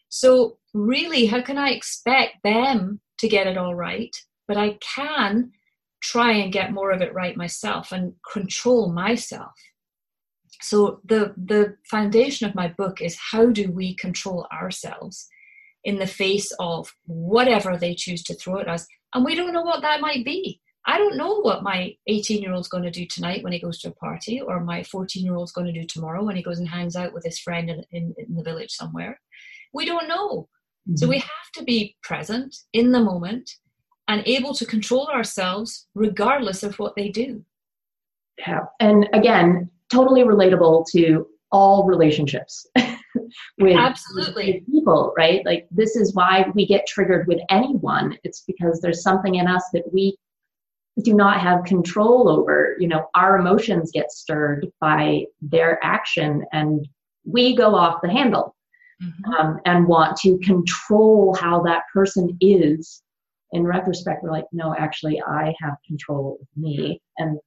so 0.09 0.57
really 0.73 1.25
how 1.25 1.41
can 1.41 1.57
i 1.57 1.69
expect 1.69 2.35
them 2.43 2.99
to 3.19 3.27
get 3.27 3.47
it 3.47 3.57
all 3.57 3.75
right? 3.75 4.15
But 4.47 4.57
i 4.57 4.77
can 4.81 5.51
try 6.01 6.31
and 6.31 6.51
get 6.51 6.73
more 6.73 6.91
of 6.91 7.01
it 7.01 7.13
right 7.13 7.35
myself 7.35 7.91
and 7.91 8.13
control 8.31 8.91
myself. 8.91 9.51
So 10.61 11.01
the 11.05 11.33
the 11.37 11.75
foundation 11.89 12.47
of 12.47 12.55
my 12.55 12.69
book 12.69 13.01
is 13.01 13.17
how 13.31 13.47
do 13.47 13.71
we 13.71 13.95
control 13.95 14.47
ourselves 14.51 15.27
in 15.83 15.97
the 15.97 16.07
face 16.07 16.51
of 16.59 16.93
whatever 17.05 17.77
they 17.77 17.95
choose 17.95 18.23
to 18.23 18.33
throw 18.33 18.59
at 18.59 18.67
us 18.67 18.85
and 19.13 19.25
we 19.25 19.35
don't 19.35 19.53
know 19.53 19.61
what 19.61 19.81
that 19.81 20.01
might 20.01 20.25
be 20.25 20.59
i 20.85 20.97
don't 20.97 21.17
know 21.17 21.41
what 21.41 21.63
my 21.63 21.93
18 22.07 22.41
year 22.41 22.53
old's 22.53 22.67
going 22.67 22.83
to 22.83 22.91
do 22.91 23.05
tonight 23.05 23.43
when 23.43 23.53
he 23.53 23.59
goes 23.59 23.79
to 23.79 23.89
a 23.89 23.93
party 23.93 24.41
or 24.41 24.59
my 24.59 24.83
14 24.83 25.23
year 25.23 25.35
old's 25.35 25.51
going 25.51 25.67
to 25.67 25.79
do 25.79 25.85
tomorrow 25.85 26.23
when 26.23 26.35
he 26.35 26.43
goes 26.43 26.59
and 26.59 26.67
hangs 26.67 26.95
out 26.95 27.13
with 27.13 27.23
his 27.23 27.39
friend 27.39 27.69
in, 27.69 27.83
in, 27.91 28.13
in 28.17 28.35
the 28.35 28.43
village 28.43 28.71
somewhere 28.71 29.19
we 29.73 29.85
don't 29.85 30.07
know 30.07 30.47
mm-hmm. 30.87 30.95
so 30.95 31.07
we 31.07 31.19
have 31.19 31.51
to 31.53 31.63
be 31.63 31.95
present 32.03 32.55
in 32.73 32.91
the 32.91 32.99
moment 32.99 33.49
and 34.09 34.27
able 34.27 34.55
to 34.55 34.65
control 34.65 35.07
ourselves 35.07 35.87
regardless 35.93 36.63
of 36.63 36.77
what 36.79 36.95
they 36.95 37.09
do. 37.09 37.45
Yeah. 38.39 38.61
And 38.79 39.07
again, 39.13 39.69
totally 39.91 40.23
relatable 40.23 40.87
to 40.91 41.27
all 41.51 41.85
relationships 41.85 42.65
with, 43.59 43.77
absolutely 43.77 44.63
people, 44.71 45.13
right? 45.17 45.45
Like 45.45 45.67
this 45.71 45.95
is 45.95 46.13
why 46.13 46.45
we 46.53 46.65
get 46.65 46.87
triggered 46.87 47.27
with 47.27 47.39
anyone. 47.49 48.17
It's 48.23 48.43
because 48.45 48.79
there's 48.81 49.03
something 49.03 49.35
in 49.35 49.47
us 49.47 49.63
that 49.73 49.91
we 49.93 50.17
do 51.03 51.13
not 51.13 51.39
have 51.39 51.63
control 51.63 52.29
over. 52.29 52.75
You 52.79 52.87
know, 52.87 53.07
our 53.15 53.37
emotions 53.37 53.91
get 53.93 54.11
stirred 54.11 54.67
by 54.81 55.25
their 55.41 55.83
action 55.83 56.45
and 56.51 56.87
we 57.25 57.55
go 57.55 57.75
off 57.75 58.01
the 58.01 58.11
handle 58.11 58.55
mm-hmm. 59.01 59.33
um, 59.33 59.59
and 59.65 59.87
want 59.87 60.17
to 60.17 60.37
control 60.39 61.35
how 61.35 61.61
that 61.63 61.83
person 61.93 62.37
is 62.41 63.01
in 63.51 63.65
retrospect, 63.65 64.23
we're 64.23 64.31
like, 64.31 64.45
no, 64.51 64.75
actually, 64.77 65.21
I 65.21 65.53
have 65.61 65.75
control 65.87 66.37
of 66.41 66.47
me 66.55 67.01
and 67.17 67.39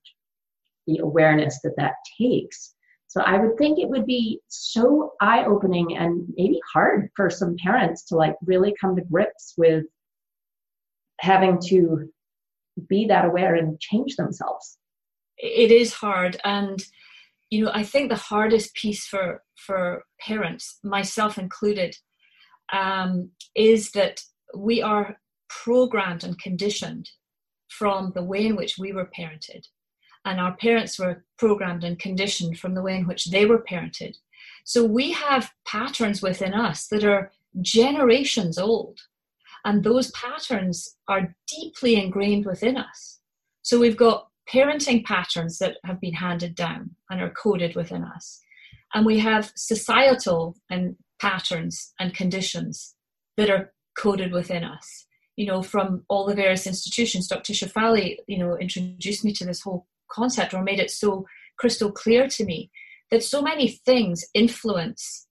the 0.87 0.99
awareness 0.99 1.61
that 1.63 1.77
that 1.77 1.95
takes. 2.19 2.72
So 3.13 3.21
I 3.21 3.37
would 3.37 3.59
think 3.59 3.79
it 3.79 3.91
would 3.91 4.07
be 4.07 4.41
so 4.49 5.13
eye 5.21 5.45
opening 5.45 5.99
and 5.99 6.27
maybe 6.35 6.59
hard 6.73 7.11
for 7.15 7.29
some 7.29 7.57
parents 7.63 8.05
to 8.05 8.17
like 8.17 8.37
really 8.43 8.75
come 8.81 8.97
to 8.97 9.03
grips 9.03 9.53
with 9.59 9.85
having 11.21 11.61
to 11.67 12.09
be 12.89 13.05
that 13.09 13.27
aware 13.27 13.55
and 13.55 13.79
change 13.79 14.17
themselves. 14.17 14.79
It 15.37 15.71
is 15.71 15.93
hard. 15.93 16.41
And, 16.43 16.83
you 17.51 17.67
know, 17.67 17.71
I 17.75 17.83
think 17.83 18.09
the 18.09 18.17
hardest 18.17 18.75
piece 18.75 19.05
for, 19.07 19.43
for 19.57 20.05
parents, 20.19 20.79
myself 20.83 21.37
included, 21.37 21.95
um, 22.73 23.29
is 23.55 23.91
that 23.91 24.23
we 24.57 24.81
are 24.81 25.19
programmed 25.51 26.25
and 26.25 26.39
conditioned 26.39 27.11
from 27.69 28.13
the 28.15 28.25
way 28.25 28.47
in 28.47 28.57
which 28.57 28.79
we 28.79 28.95
were 28.95 29.11
parented. 29.15 29.67
And 30.25 30.41
our 30.41 30.57
parents 30.57 30.99
were 30.99 31.25
programmed 31.39 31.85
and 31.85 31.99
conditioned 31.99 32.59
from 32.59 32.75
the 32.75 32.83
way 32.83 32.97
in 32.97 33.07
which 33.07 33.27
they 33.27 33.47
were 33.47 33.63
parented. 33.63 34.17
So 34.65 34.85
we 34.85 35.13
have 35.13 35.53
patterns 35.67 36.23
within 36.23 36.55
us 36.55 36.87
that 36.89 37.05
are 37.05 37.33
generations 37.61 38.59
old. 38.59 39.01
And 39.65 39.83
those 39.83 40.11
patterns 40.13 40.97
are 41.09 41.35
deeply 41.47 41.97
ingrained 41.97 42.47
within 42.47 42.77
us. 42.77 43.21
So 43.63 43.79
we've 43.79 43.97
got 43.97 44.29
parenting 44.53 45.05
patterns 45.05 45.59
that 45.59 45.79
have 45.85 46.01
been 46.01 46.15
handed 46.15 46.55
down 46.55 46.91
and 47.11 47.21
are 47.21 47.31
coded 47.31 47.75
within 47.75 48.05
us. 48.05 48.41
And 48.95 49.07
we 49.07 49.19
have 49.21 49.53
societal 49.57 50.57
and 50.71 50.97
patterns 51.21 51.93
and 51.99 52.15
conditions 52.15 52.95
that 53.37 53.51
are 53.51 53.73
coded 53.97 54.33
within 54.33 54.65
us 54.65 55.07
you 55.37 55.47
know, 55.47 55.63
from 55.63 56.05
all 56.09 56.27
the 56.27 56.35
various 56.35 56.67
institutions. 56.67 57.29
Dr. 57.29 57.53
Shefali, 57.53 58.17
you 58.27 58.39
know, 58.39 58.57
introduced 58.57 59.25
me 59.25 59.33
to 59.35 59.45
this 59.45 59.63
whole 59.63 59.87
concept 60.13 60.55
or 60.55 60.63
made 60.63 60.81
it 60.81 60.91
so 60.91 61.27
crystal 61.59 61.93
clear 61.93 62.29
to 62.29 62.45
me 62.45 62.71
that 63.11 63.23
so 63.23 63.43
many 63.43 63.69
things 63.69 64.25
influence 64.35 65.27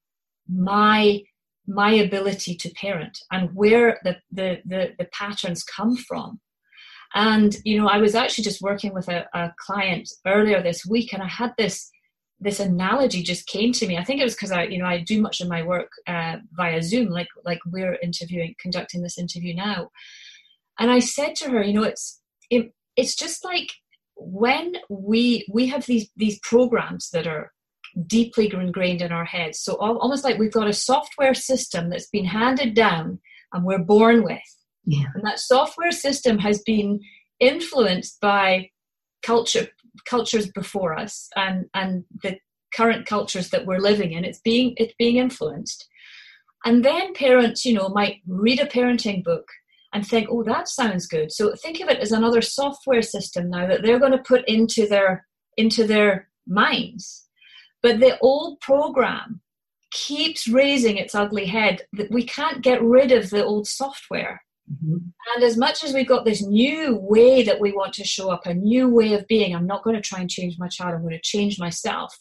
my 0.47 1.21
my 1.67 1.91
ability 1.91 2.55
to 2.55 2.69
parent 2.71 3.17
and 3.31 3.49
where 3.53 3.99
the, 4.03 4.17
the, 4.31 4.57
the, 4.65 4.89
the 4.97 5.05
patterns 5.13 5.63
come 5.63 5.95
from. 5.95 6.39
And, 7.13 7.55
you 7.63 7.79
know, 7.79 7.87
I 7.87 7.97
was 7.97 8.15
actually 8.15 8.43
just 8.43 8.61
working 8.61 8.93
with 8.93 9.07
a, 9.07 9.25
a 9.33 9.53
client 9.57 10.09
earlier 10.25 10.61
this 10.61 10.85
week 10.85 11.13
and 11.13 11.21
I 11.21 11.27
had 11.27 11.53
this 11.57 11.89
this 12.43 12.59
analogy 12.59 13.21
just 13.21 13.45
came 13.45 13.71
to 13.71 13.87
me. 13.87 13.97
I 13.97 14.03
think 14.03 14.19
it 14.19 14.23
was 14.23 14.33
because 14.33 14.51
I, 14.51 14.63
you 14.63 14.79
know, 14.79 14.87
I 14.87 14.97
do 14.97 15.21
much 15.21 15.41
of 15.41 15.47
my 15.47 15.61
work 15.61 15.91
uh, 16.07 16.37
via 16.53 16.81
Zoom, 16.81 17.09
like 17.09 17.27
like 17.45 17.59
we're 17.67 17.99
interviewing, 18.01 18.55
conducting 18.59 19.03
this 19.03 19.19
interview 19.19 19.53
now. 19.53 19.91
And 20.79 20.89
I 20.89 20.99
said 20.99 21.35
to 21.35 21.51
her, 21.51 21.61
you 21.61 21.73
know, 21.73 21.83
it's 21.83 22.19
it, 22.49 22.73
it's 22.95 23.15
just 23.15 23.45
like 23.45 23.69
when 24.23 24.75
we 24.89 25.45
we 25.51 25.67
have 25.67 25.85
these 25.85 26.09
these 26.15 26.39
programs 26.39 27.09
that 27.11 27.27
are 27.27 27.51
deeply 28.07 28.51
ingrained 28.53 29.01
in 29.01 29.11
our 29.11 29.25
heads. 29.25 29.59
So 29.59 29.75
almost 29.75 30.23
like 30.23 30.37
we've 30.37 30.51
got 30.51 30.67
a 30.67 30.73
software 30.73 31.33
system 31.33 31.89
that's 31.89 32.07
been 32.07 32.25
handed 32.25 32.73
down 32.73 33.19
and 33.51 33.65
we're 33.65 33.79
born 33.79 34.23
with. 34.23 34.39
Yeah. 34.85 35.05
And 35.13 35.25
that 35.25 35.39
software 35.39 35.91
system 35.91 36.39
has 36.39 36.61
been 36.61 37.01
influenced 37.39 38.19
by 38.21 38.69
culture 39.23 39.67
cultures 40.07 40.49
before 40.51 40.97
us 40.97 41.27
and 41.35 41.65
and 41.73 42.05
the 42.23 42.37
current 42.73 43.05
cultures 43.05 43.49
that 43.49 43.65
we're 43.65 43.79
living 43.79 44.13
in 44.13 44.23
it's 44.23 44.39
being 44.39 44.73
it's 44.77 44.93
being 44.97 45.17
influenced 45.17 45.87
and 46.63 46.85
then 46.85 47.13
parents 47.13 47.65
you 47.65 47.73
know 47.73 47.89
might 47.89 48.21
read 48.25 48.59
a 48.59 48.65
parenting 48.65 49.21
book 49.23 49.47
and 49.93 50.07
think 50.07 50.27
oh 50.31 50.43
that 50.43 50.67
sounds 50.67 51.07
good 51.07 51.31
so 51.31 51.53
think 51.55 51.79
of 51.79 51.89
it 51.89 51.99
as 51.99 52.11
another 52.11 52.41
software 52.41 53.01
system 53.01 53.49
now 53.49 53.67
that 53.67 53.81
they're 53.83 53.99
going 53.99 54.11
to 54.11 54.17
put 54.19 54.47
into 54.47 54.87
their 54.87 55.25
into 55.57 55.85
their 55.85 56.29
minds. 56.47 57.27
But 57.81 57.99
the 57.99 58.19
old 58.19 58.59
program 58.59 59.41
keeps 59.91 60.47
raising 60.47 60.97
its 60.97 61.15
ugly 61.15 61.45
head 61.45 61.81
that 61.93 62.11
we 62.11 62.23
can't 62.23 62.61
get 62.61 62.81
rid 62.81 63.11
of 63.11 63.29
the 63.29 63.43
old 63.43 63.67
software. 63.67 64.41
Mm-hmm. 64.71 64.97
And 65.35 65.43
as 65.43 65.57
much 65.57 65.83
as 65.83 65.93
we've 65.93 66.07
got 66.07 66.23
this 66.23 66.41
new 66.41 66.95
way 66.95 67.43
that 67.43 67.59
we 67.59 67.71
want 67.71 67.93
to 67.93 68.05
show 68.05 68.29
up, 68.29 68.45
a 68.45 68.53
new 68.53 68.87
way 68.87 69.13
of 69.13 69.27
being, 69.27 69.55
I'm 69.55 69.67
not 69.67 69.83
going 69.83 69.95
to 69.95 70.01
try 70.01 70.19
and 70.19 70.29
change 70.29 70.55
my 70.57 70.67
child, 70.67 70.93
I'm 70.93 71.01
going 71.01 71.13
to 71.13 71.21
change 71.21 71.59
myself. 71.59 72.15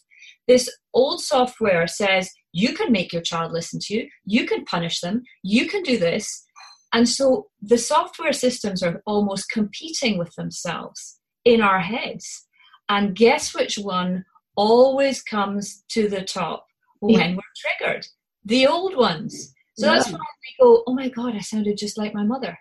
This 0.48 0.68
old 0.94 1.20
software 1.20 1.86
says 1.86 2.30
you 2.52 2.74
can 2.74 2.90
make 2.90 3.12
your 3.12 3.22
child 3.22 3.52
listen 3.52 3.78
to 3.84 3.94
you, 3.94 4.08
you 4.24 4.46
can 4.46 4.64
punish 4.64 5.00
them, 5.00 5.22
you 5.44 5.68
can 5.68 5.82
do 5.82 5.96
this. 5.96 6.44
And 6.92 7.08
so 7.08 7.48
the 7.62 7.78
software 7.78 8.32
systems 8.32 8.82
are 8.82 9.02
almost 9.06 9.50
competing 9.50 10.18
with 10.18 10.34
themselves 10.34 11.20
in 11.44 11.60
our 11.60 11.80
heads. 11.80 12.46
And 12.88 13.14
guess 13.14 13.54
which 13.54 13.78
one 13.78 14.24
always 14.56 15.22
comes 15.22 15.84
to 15.90 16.08
the 16.08 16.22
top 16.22 16.66
when 16.98 17.36
we're 17.36 17.42
triggered? 17.56 18.06
The 18.44 18.66
old 18.66 18.96
ones. 18.96 19.54
So 19.76 19.86
yeah. 19.86 19.94
that's 19.94 20.10
why 20.10 20.18
we 20.18 20.64
go, 20.64 20.82
oh 20.86 20.94
my 20.94 21.08
God, 21.08 21.36
I 21.36 21.40
sounded 21.40 21.78
just 21.78 21.96
like 21.96 22.14
my 22.14 22.24
mother. 22.24 22.58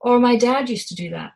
Or 0.00 0.18
my 0.18 0.36
dad 0.36 0.70
used 0.70 0.88
to 0.88 0.94
do 0.94 1.10
that. 1.10 1.32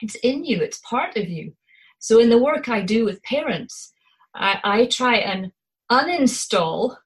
It's 0.00 0.14
in 0.16 0.44
you, 0.44 0.60
it's 0.60 0.78
part 0.78 1.16
of 1.16 1.28
you. 1.28 1.54
So 1.98 2.20
in 2.20 2.30
the 2.30 2.42
work 2.42 2.68
I 2.68 2.80
do 2.80 3.04
with 3.04 3.22
parents, 3.22 3.92
I, 4.34 4.58
I 4.62 4.86
try 4.86 5.16
and 5.16 5.52
uninstall 5.90 6.96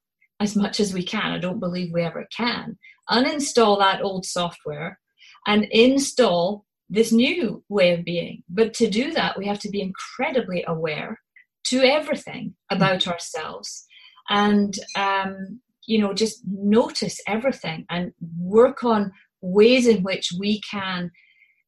as 0.40 0.56
much 0.56 0.80
as 0.80 0.92
we 0.92 1.02
can. 1.02 1.32
I 1.32 1.38
don't 1.38 1.60
believe 1.60 1.92
we 1.92 2.02
ever 2.02 2.26
can. 2.34 2.78
Uninstall 3.10 3.78
that 3.78 4.02
old 4.02 4.26
software 4.26 4.98
and 5.46 5.64
install 5.70 6.64
this 6.88 7.12
new 7.12 7.62
way 7.68 7.92
of 7.92 8.04
being. 8.04 8.42
But 8.48 8.74
to 8.74 8.88
do 8.88 9.12
that, 9.12 9.38
we 9.38 9.46
have 9.46 9.58
to 9.60 9.70
be 9.70 9.80
incredibly 9.80 10.64
aware 10.66 11.20
to 11.68 11.82
everything 11.82 12.54
about 12.70 13.00
mm-hmm. 13.00 13.10
ourselves 13.10 13.86
and, 14.28 14.74
um, 14.96 15.60
you 15.86 15.98
know, 15.98 16.12
just 16.12 16.42
notice 16.46 17.20
everything 17.26 17.86
and 17.90 18.12
work 18.38 18.84
on 18.84 19.12
ways 19.40 19.86
in 19.86 20.02
which 20.02 20.30
we 20.38 20.60
can 20.68 21.10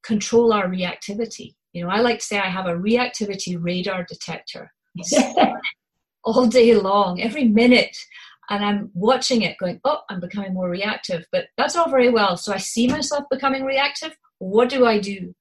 control 0.03 0.53
our 0.53 0.69
reactivity. 0.69 1.55
You 1.73 1.85
know, 1.85 1.91
I 1.91 2.01
like 2.01 2.19
to 2.19 2.25
say 2.25 2.39
I 2.39 2.49
have 2.49 2.67
a 2.67 2.75
reactivity 2.75 3.57
radar 3.59 4.05
detector 4.09 4.73
all 6.25 6.47
day 6.47 6.75
long, 6.75 7.21
every 7.21 7.45
minute. 7.45 7.97
And 8.51 8.65
I'm 8.65 8.91
watching 8.95 9.43
it 9.43 9.59
going, 9.59 9.81
oh, 9.85 10.01
I'm 10.09 10.21
becoming 10.21 10.55
more 10.55 10.71
reactive. 10.71 11.27
But 11.33 11.47
that's 11.57 11.77
all 11.77 11.91
very 11.91 12.09
well. 12.09 12.37
So 12.37 12.53
I 12.53 12.59
see 12.59 12.89
myself 12.89 13.25
becoming 13.31 13.65
reactive. 13.65 14.17
What 14.39 14.69
do 14.69 14.87
i 14.87 14.99
do? 14.99 15.35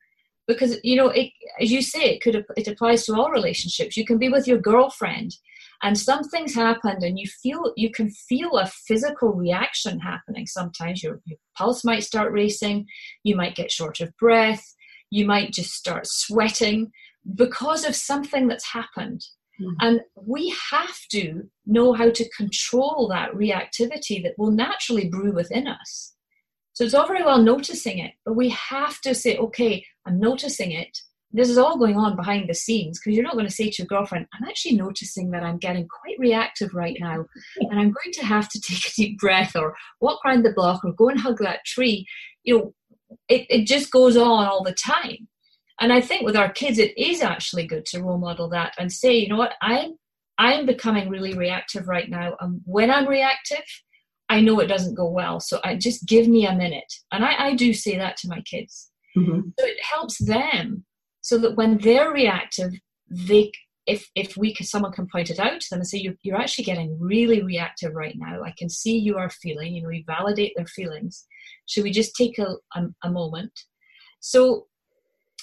Because 0.48 0.78
you 0.84 0.96
know 0.96 1.10
it, 1.10 1.32
as 1.60 1.72
you 1.72 1.82
say 1.82 2.16
it 2.16 2.22
could 2.22 2.46
it 2.56 2.68
applies 2.68 3.06
to 3.06 3.16
all 3.16 3.32
relationships. 3.32 3.98
You 3.98 4.06
can 4.06 4.18
be 4.18 4.30
with 4.30 4.48
your 4.48 4.60
girlfriend 4.60 5.36
and 5.84 5.98
something's 5.98 6.56
happened 6.56 7.04
and 7.04 7.20
you 7.20 7.28
feel 7.28 7.74
you 7.76 7.92
can 7.92 8.10
feel 8.10 8.58
a 8.58 8.66
physical 8.66 9.34
reaction 9.34 10.00
happening 10.00 10.48
sometimes. 10.48 11.04
Your, 11.04 11.20
your 11.26 11.38
pulse 11.58 11.84
might 11.84 12.04
start 12.04 12.32
racing. 12.32 12.88
You 13.24 13.36
might 13.36 13.56
get 13.56 13.72
short 13.72 14.00
of 14.00 14.16
breath. 14.18 14.64
You 15.12 15.26
might 15.26 15.54
just 15.54 15.74
start 15.74 16.08
sweating 16.08 16.92
because 17.36 17.86
of 17.86 17.96
something 17.96 18.48
that's 18.48 18.72
happened 18.72 19.26
mm-hmm. 19.60 19.74
and 19.80 20.02
we 20.16 20.54
have 20.72 20.98
to 21.12 21.50
know 21.66 21.94
how 21.94 22.10
to 22.10 22.30
control 22.30 23.08
that 23.10 23.32
reactivity 23.32 24.22
that 24.24 24.34
will 24.38 24.52
naturally 24.52 25.08
brew 25.08 25.32
within 25.32 25.68
us 25.68 26.14
so 26.78 26.84
it's 26.84 26.94
all 26.94 27.08
very 27.08 27.24
well 27.24 27.42
noticing 27.42 27.98
it, 27.98 28.12
but 28.24 28.36
we 28.36 28.50
have 28.50 29.02
to 29.02 29.16
say, 29.16 29.36
okay, 29.36 29.84
I'm 30.06 30.20
noticing 30.20 30.74
it. 30.74 30.96
This 31.32 31.50
is 31.50 31.58
all 31.58 31.76
going 31.76 31.98
on 31.98 32.16
behind 32.16 32.48
the 32.48 32.54
scenes 32.54 33.00
because 33.00 33.16
you're 33.16 33.24
not 33.24 33.34
going 33.34 33.48
to 33.48 33.52
say 33.52 33.72
to 33.72 33.82
your 33.82 33.88
girlfriend, 33.88 34.28
I'm 34.32 34.48
actually 34.48 34.76
noticing 34.76 35.32
that 35.32 35.42
I'm 35.42 35.58
getting 35.58 35.88
quite 35.88 36.20
reactive 36.20 36.76
right 36.76 36.96
now 37.00 37.26
and 37.62 37.80
I'm 37.80 37.92
going 37.92 38.14
to 38.14 38.26
have 38.28 38.48
to 38.50 38.62
take 38.62 38.86
a 38.86 38.94
deep 38.96 39.18
breath 39.18 39.56
or 39.56 39.76
walk 40.02 40.20
around 40.24 40.46
the 40.46 40.54
block 40.54 40.86
or 40.86 40.94
go 40.94 41.10
and 41.10 41.20
hug 41.20 41.40
that 41.40 41.66
tree. 41.66 42.06
You 42.44 42.58
know, 42.60 42.74
it, 43.28 43.48
it 43.50 43.66
just 43.66 43.90
goes 43.90 44.16
on 44.16 44.46
all 44.46 44.62
the 44.62 44.76
time. 44.76 45.28
And 45.80 45.94
I 45.94 46.02
think 46.02 46.26
with 46.26 46.36
our 46.36 46.50
kids, 46.50 46.80
it 46.80 46.98
is 46.98 47.22
actually 47.22 47.68
good 47.68 47.86
to 47.88 48.02
role 48.02 48.18
model 48.18 48.50
that 48.50 48.74
and 48.80 48.92
say, 48.92 49.16
you 49.16 49.30
know 49.30 49.38
what, 49.38 49.54
I'm 49.62 49.96
I'm 50.40 50.66
becoming 50.66 51.10
really 51.10 51.34
reactive 51.34 51.88
right 51.88 52.10
now. 52.10 52.36
And 52.40 52.62
when 52.66 52.92
I'm 52.92 53.08
reactive, 53.08 53.64
I 54.30 54.42
know 54.42 54.60
it 54.60 54.68
doesn't 54.68 54.96
go 54.96 55.10
well. 55.10 55.40
So 55.40 55.60
I 55.64 55.76
just 55.76 56.06
give 56.06 56.28
me 56.28 56.46
a 56.46 56.54
minute. 56.54 56.94
And 57.12 57.26
I, 57.26 57.48
I 57.48 57.56
do 57.56 57.74
say 57.74 57.98
that 57.98 58.18
to 58.18 58.28
my 58.28 58.42
kids. 58.42 58.92
Mm-hmm. 59.18 59.50
So 59.58 59.66
it 59.66 59.78
helps 59.82 60.24
them 60.24 60.86
so 61.22 61.40
that 61.40 61.56
when 61.56 61.80
they're 61.80 62.12
reactive, 62.12 62.74
they 63.10 63.52
if 63.88 64.10
if 64.16 64.36
we 64.38 64.54
can 64.54 64.66
someone 64.66 64.92
can 64.92 65.08
point 65.08 65.30
it 65.30 65.40
out 65.40 65.60
to 65.62 65.68
them 65.70 65.80
and 65.80 65.88
say 65.88 65.98
you're, 65.98 66.16
you're 66.22 66.40
actually 66.40 66.66
getting 66.66 67.00
really 67.00 67.42
reactive 67.42 67.96
right 67.96 68.16
now 68.18 68.44
i 68.44 68.54
can 68.58 68.70
see 68.70 68.98
you 68.98 69.18
are 69.18 69.30
feeling 69.30 69.74
you 69.74 69.82
know 69.82 69.88
we 69.88 70.04
validate 70.06 70.52
their 70.56 70.68
feelings 70.68 71.26
should 71.68 71.84
we 71.84 71.92
just 71.92 72.14
take 72.16 72.38
a, 72.38 72.56
a, 72.76 72.84
a 73.04 73.10
moment 73.10 73.52
so 74.20 74.68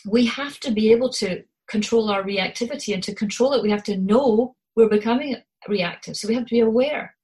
we 0.07 0.27
have 0.27 0.61
to 0.61 0.71
be 0.71 0.93
able 0.93 1.11
to 1.11 1.43
control 1.69 2.11
our 2.11 2.23
reactivity 2.23 2.93
and 2.93 3.03
to 3.03 3.15
control 3.15 3.53
it 3.55 3.63
we 3.63 3.71
have 3.71 3.83
to 3.83 3.97
know 3.97 4.55
we're 4.77 4.89
becoming 4.89 5.37
reactive 5.69 6.17
so 6.17 6.29
we 6.29 6.35
have 6.35 6.45
to 6.45 6.55
be 6.55 6.61
aware 6.61 7.15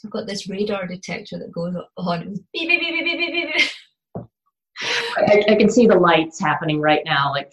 so 0.00 0.08
I've 0.08 0.12
got 0.12 0.26
this 0.26 0.48
radar 0.48 0.86
detector 0.86 1.38
that 1.38 1.52
goes 1.52 1.74
on. 1.98 2.34
Beep, 2.54 2.68
beep, 2.68 2.80
beep, 2.80 3.04
beep, 3.04 3.18
beep, 3.18 3.32
beep, 3.34 3.54
beep. 3.54 4.26
I, 5.18 5.44
I, 5.50 5.54
can 5.56 5.68
see 5.68 5.86
the 5.86 5.98
lights 5.98 6.40
happening 6.40 6.80
right 6.80 7.02
now. 7.04 7.30
Like, 7.32 7.50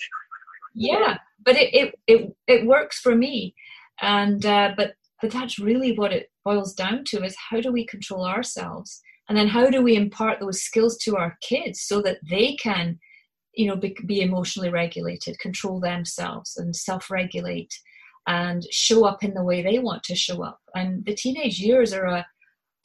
yeah, 0.73 1.17
but 1.43 1.57
it 1.57 1.73
it 1.73 1.95
it, 2.07 2.35
it 2.47 2.65
works 2.65 2.99
for 2.99 3.15
me, 3.15 3.53
and 4.01 4.45
uh, 4.45 4.73
but 4.77 4.93
but 5.21 5.31
that's 5.31 5.59
really 5.59 5.97
what 5.97 6.13
it 6.13 6.31
boils 6.45 6.73
down 6.73 7.03
to: 7.07 7.25
is 7.25 7.35
how 7.49 7.59
do 7.59 7.69
we 7.69 7.85
control 7.85 8.25
ourselves, 8.25 9.01
and 9.27 9.37
then 9.37 9.49
how 9.49 9.69
do 9.69 9.81
we 9.81 9.97
impart 9.97 10.39
those 10.39 10.61
skills 10.61 10.97
to 10.99 11.17
our 11.17 11.37
kids 11.41 11.81
so 11.81 12.01
that 12.03 12.19
they 12.29 12.55
can, 12.55 12.97
you 13.57 13.67
know, 13.67 13.75
be, 13.75 13.97
be 14.05 14.21
emotionally 14.21 14.69
regulated, 14.69 15.39
control 15.39 15.79
themselves, 15.79 16.55
and 16.57 16.75
self-regulate, 16.75 17.73
and 18.27 18.63
show 18.71 19.05
up 19.05 19.23
in 19.23 19.33
the 19.33 19.43
way 19.43 19.61
they 19.61 19.79
want 19.79 20.03
to 20.03 20.15
show 20.15 20.43
up. 20.43 20.59
And 20.75 21.03
the 21.05 21.15
teenage 21.15 21.59
years 21.59 21.91
are 21.91 22.05
a 22.05 22.25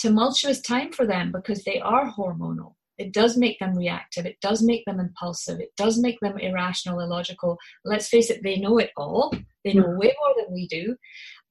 tumultuous 0.00 0.60
time 0.62 0.90
for 0.90 1.06
them 1.06 1.30
because 1.30 1.62
they 1.64 1.78
are 1.80 2.10
hormonal. 2.10 2.74
It 2.96 3.12
does 3.12 3.36
make 3.36 3.58
them 3.58 3.76
reactive. 3.76 4.26
It 4.26 4.40
does 4.40 4.62
make 4.62 4.84
them 4.86 4.98
impulsive. 4.98 5.60
It 5.60 5.72
does 5.76 5.98
make 5.98 6.18
them 6.20 6.38
irrational, 6.38 7.00
illogical. 7.00 7.58
Let's 7.84 8.08
face 8.08 8.30
it, 8.30 8.42
they 8.42 8.56
know 8.56 8.78
it 8.78 8.90
all. 8.96 9.34
They 9.64 9.74
know 9.74 9.88
way 9.88 10.14
more 10.20 10.34
than 10.36 10.54
we 10.54 10.66
do. 10.68 10.96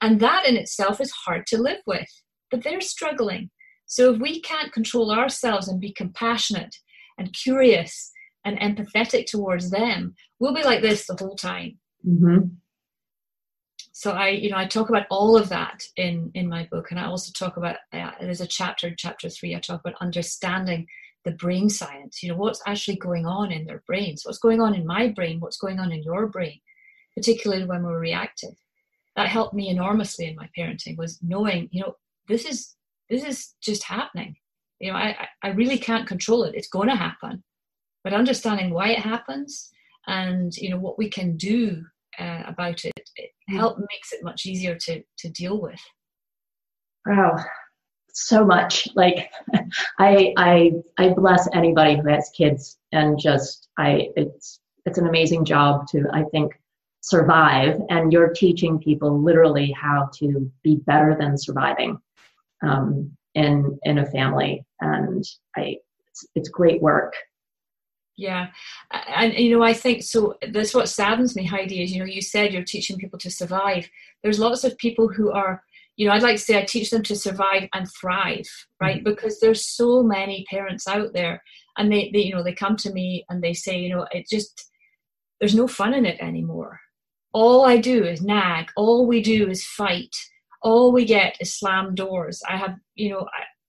And 0.02 0.20
that 0.20 0.48
in 0.48 0.58
itself 0.58 1.00
is 1.00 1.12
hard 1.12 1.46
to 1.48 1.62
live 1.62 1.82
with. 1.86 2.10
But 2.50 2.64
they're 2.64 2.82
struggling. 2.82 3.52
So 3.86 4.14
if 4.14 4.22
we 4.22 4.42
can't 4.42 4.72
control 4.72 5.12
ourselves 5.12 5.68
and 5.68 5.80
be 5.80 5.94
compassionate 5.94 6.76
and 7.18 7.34
curious 7.34 8.12
and 8.44 8.60
empathetic 8.60 9.26
towards 9.28 9.70
them, 9.70 10.16
we'll 10.40 10.54
be 10.54 10.64
like 10.64 10.82
this 10.82 11.08
the 11.08 11.16
whole 11.16 11.36
time. 11.36 11.78
Mm-hmm. 12.08 12.48
So 13.94 14.12
i 14.12 14.30
you 14.30 14.50
know 14.50 14.58
i 14.58 14.66
talk 14.66 14.90
about 14.90 15.06
all 15.12 15.38
of 15.38 15.50
that 15.50 15.84
in 15.96 16.32
in 16.34 16.50
my 16.50 16.68
book 16.72 16.90
and 16.90 17.00
i 17.00 17.06
also 17.06 17.32
talk 17.34 17.58
about 17.58 17.76
uh, 17.94 18.12
there's 18.20 18.42
a 18.42 18.48
chapter 18.48 18.96
chapter 18.98 19.30
three 19.30 19.56
i 19.56 19.60
talk 19.60 19.82
about 19.82 20.02
understanding 20.02 20.88
the 21.24 21.34
brain 21.34 21.70
science 21.70 22.24
you 22.24 22.30
know 22.30 22.36
what's 22.36 22.64
actually 22.66 22.96
going 22.96 23.28
on 23.28 23.52
in 23.52 23.66
their 23.66 23.84
brains 23.86 24.24
what's 24.26 24.40
going 24.40 24.60
on 24.60 24.74
in 24.74 24.88
my 24.88 25.10
brain 25.10 25.40
what's 25.40 25.60
going 25.60 25.80
on 25.80 25.92
in 25.92 26.02
your 26.02 26.26
brain 26.26 26.60
particularly 27.16 27.66
when 27.66 27.84
we're 27.84 28.00
reactive. 28.00 28.56
That 29.16 29.28
helped 29.28 29.54
me 29.54 29.70
enormously 29.70 30.28
in 30.28 30.36
my 30.36 30.50
parenting 30.58 30.98
was 30.98 31.20
knowing 31.22 31.70
you 31.72 31.82
know 31.82 31.96
this 32.28 32.46
is 32.46 32.76
this 33.10 33.24
is 33.24 33.54
just 33.62 33.84
happening. 33.84 34.36
You 34.80 34.92
know 34.92 34.98
i 34.98 35.28
i 35.44 35.50
really 35.50 35.78
can't 35.78 36.08
control 36.08 36.44
it. 36.44 36.56
It's 36.56 36.70
going 36.70 36.88
to 36.88 36.96
happen 36.96 37.44
but 38.04 38.14
understanding 38.14 38.72
why 38.72 38.90
it 38.90 39.00
happens 39.00 39.72
and 40.08 40.56
you 40.56 40.70
know 40.70 40.78
what 40.78 40.98
we 40.98 41.10
can 41.10 41.38
do 41.38 41.84
uh, 42.20 42.44
about 42.46 42.84
it, 42.86 43.10
it 43.16 43.32
mm. 43.50 43.56
help 43.56 43.78
makes 43.78 44.12
it 44.12 44.24
much 44.24 44.46
easier 44.46 44.76
to 44.76 45.02
to 45.20 45.30
deal 45.30 45.62
with. 45.62 45.80
Wow, 47.06 47.38
so 48.14 48.46
much. 48.46 48.88
Like 48.96 49.32
I 50.00 50.34
I 50.38 50.72
I 50.98 51.10
bless 51.10 51.48
anybody 51.54 51.98
who 51.98 52.08
has 52.10 52.32
kids, 52.36 52.78
and 52.92 53.20
just 53.20 53.70
I 53.78 54.10
it's 54.16 54.60
it's 54.86 54.98
an 54.98 55.08
amazing 55.08 55.46
job 55.46 55.88
to 55.90 56.06
I 56.14 56.24
think 56.32 56.54
survive, 57.02 57.80
and 57.90 58.12
you're 58.12 58.34
teaching 58.34 58.80
people 58.80 59.22
literally 59.22 59.72
how 59.72 60.10
to 60.20 60.52
be 60.64 60.78
better 60.86 61.16
than 61.20 61.38
surviving 61.38 62.00
um, 62.64 63.12
in 63.36 63.80
in 63.84 64.00
a 64.00 64.06
family, 64.12 64.66
and 64.80 65.24
I 65.56 65.78
it's, 66.10 66.26
it's 66.36 66.50
great 66.50 66.82
work 66.82 67.14
yeah 68.22 68.48
and 69.08 69.34
you 69.34 69.56
know 69.56 69.64
i 69.64 69.74
think 69.74 70.04
so 70.04 70.36
that's 70.52 70.74
what 70.74 70.90
saddens 70.90 71.36
me 71.36 71.44
heidi 71.44 71.84
is 71.84 71.92
you 71.92 72.00
know 72.00 72.06
you 72.06 72.22
said 72.22 72.54
you're 72.54 72.64
teaching 72.64 72.98
people 72.98 73.20
to 73.20 73.32
survive 73.32 73.90
there's 74.24 74.40
lots 74.40 74.64
of 74.64 74.78
people 74.78 75.08
who 75.08 75.32
are 75.32 75.64
you 75.98 76.08
know 76.08 76.14
i'd 76.14 76.24
like 76.24 76.36
to 76.36 76.42
say 76.42 76.58
i 76.58 76.64
teach 76.64 76.90
them 76.92 77.04
to 77.04 77.16
survive 77.16 77.68
and 77.74 77.88
thrive 78.00 78.48
right 78.80 78.98
mm-hmm. 78.98 79.12
because 79.12 79.40
there's 79.40 79.66
so 79.66 80.04
many 80.04 80.46
parents 80.50 80.88
out 80.88 81.14
there 81.14 81.42
and 81.78 81.92
they, 81.92 82.10
they 82.14 82.20
you 82.20 82.34
know 82.34 82.44
they 82.44 82.54
come 82.54 82.76
to 82.76 82.94
me 82.94 83.26
and 83.30 83.44
they 83.44 83.54
say 83.54 83.78
you 83.78 83.90
know 83.90 84.06
it 84.12 84.28
just 84.30 84.70
there's 85.40 85.56
no 85.56 85.68
fun 85.68 85.94
in 85.94 86.06
it 86.06 86.20
anymore 86.20 86.80
all 87.34 87.66
I 87.66 87.78
do 87.78 88.04
is 88.04 88.22
nag, 88.22 88.68
all 88.76 89.08
we 89.08 89.22
do 89.22 89.50
is 89.50 89.66
fight, 89.66 90.16
all 90.62 90.92
we 90.92 91.06
get 91.06 91.38
is 91.40 91.54
slam 91.54 91.96
doors. 91.96 92.42
I 92.48 92.58
have, 92.58 92.76
you 92.96 93.10
know, 93.10 93.28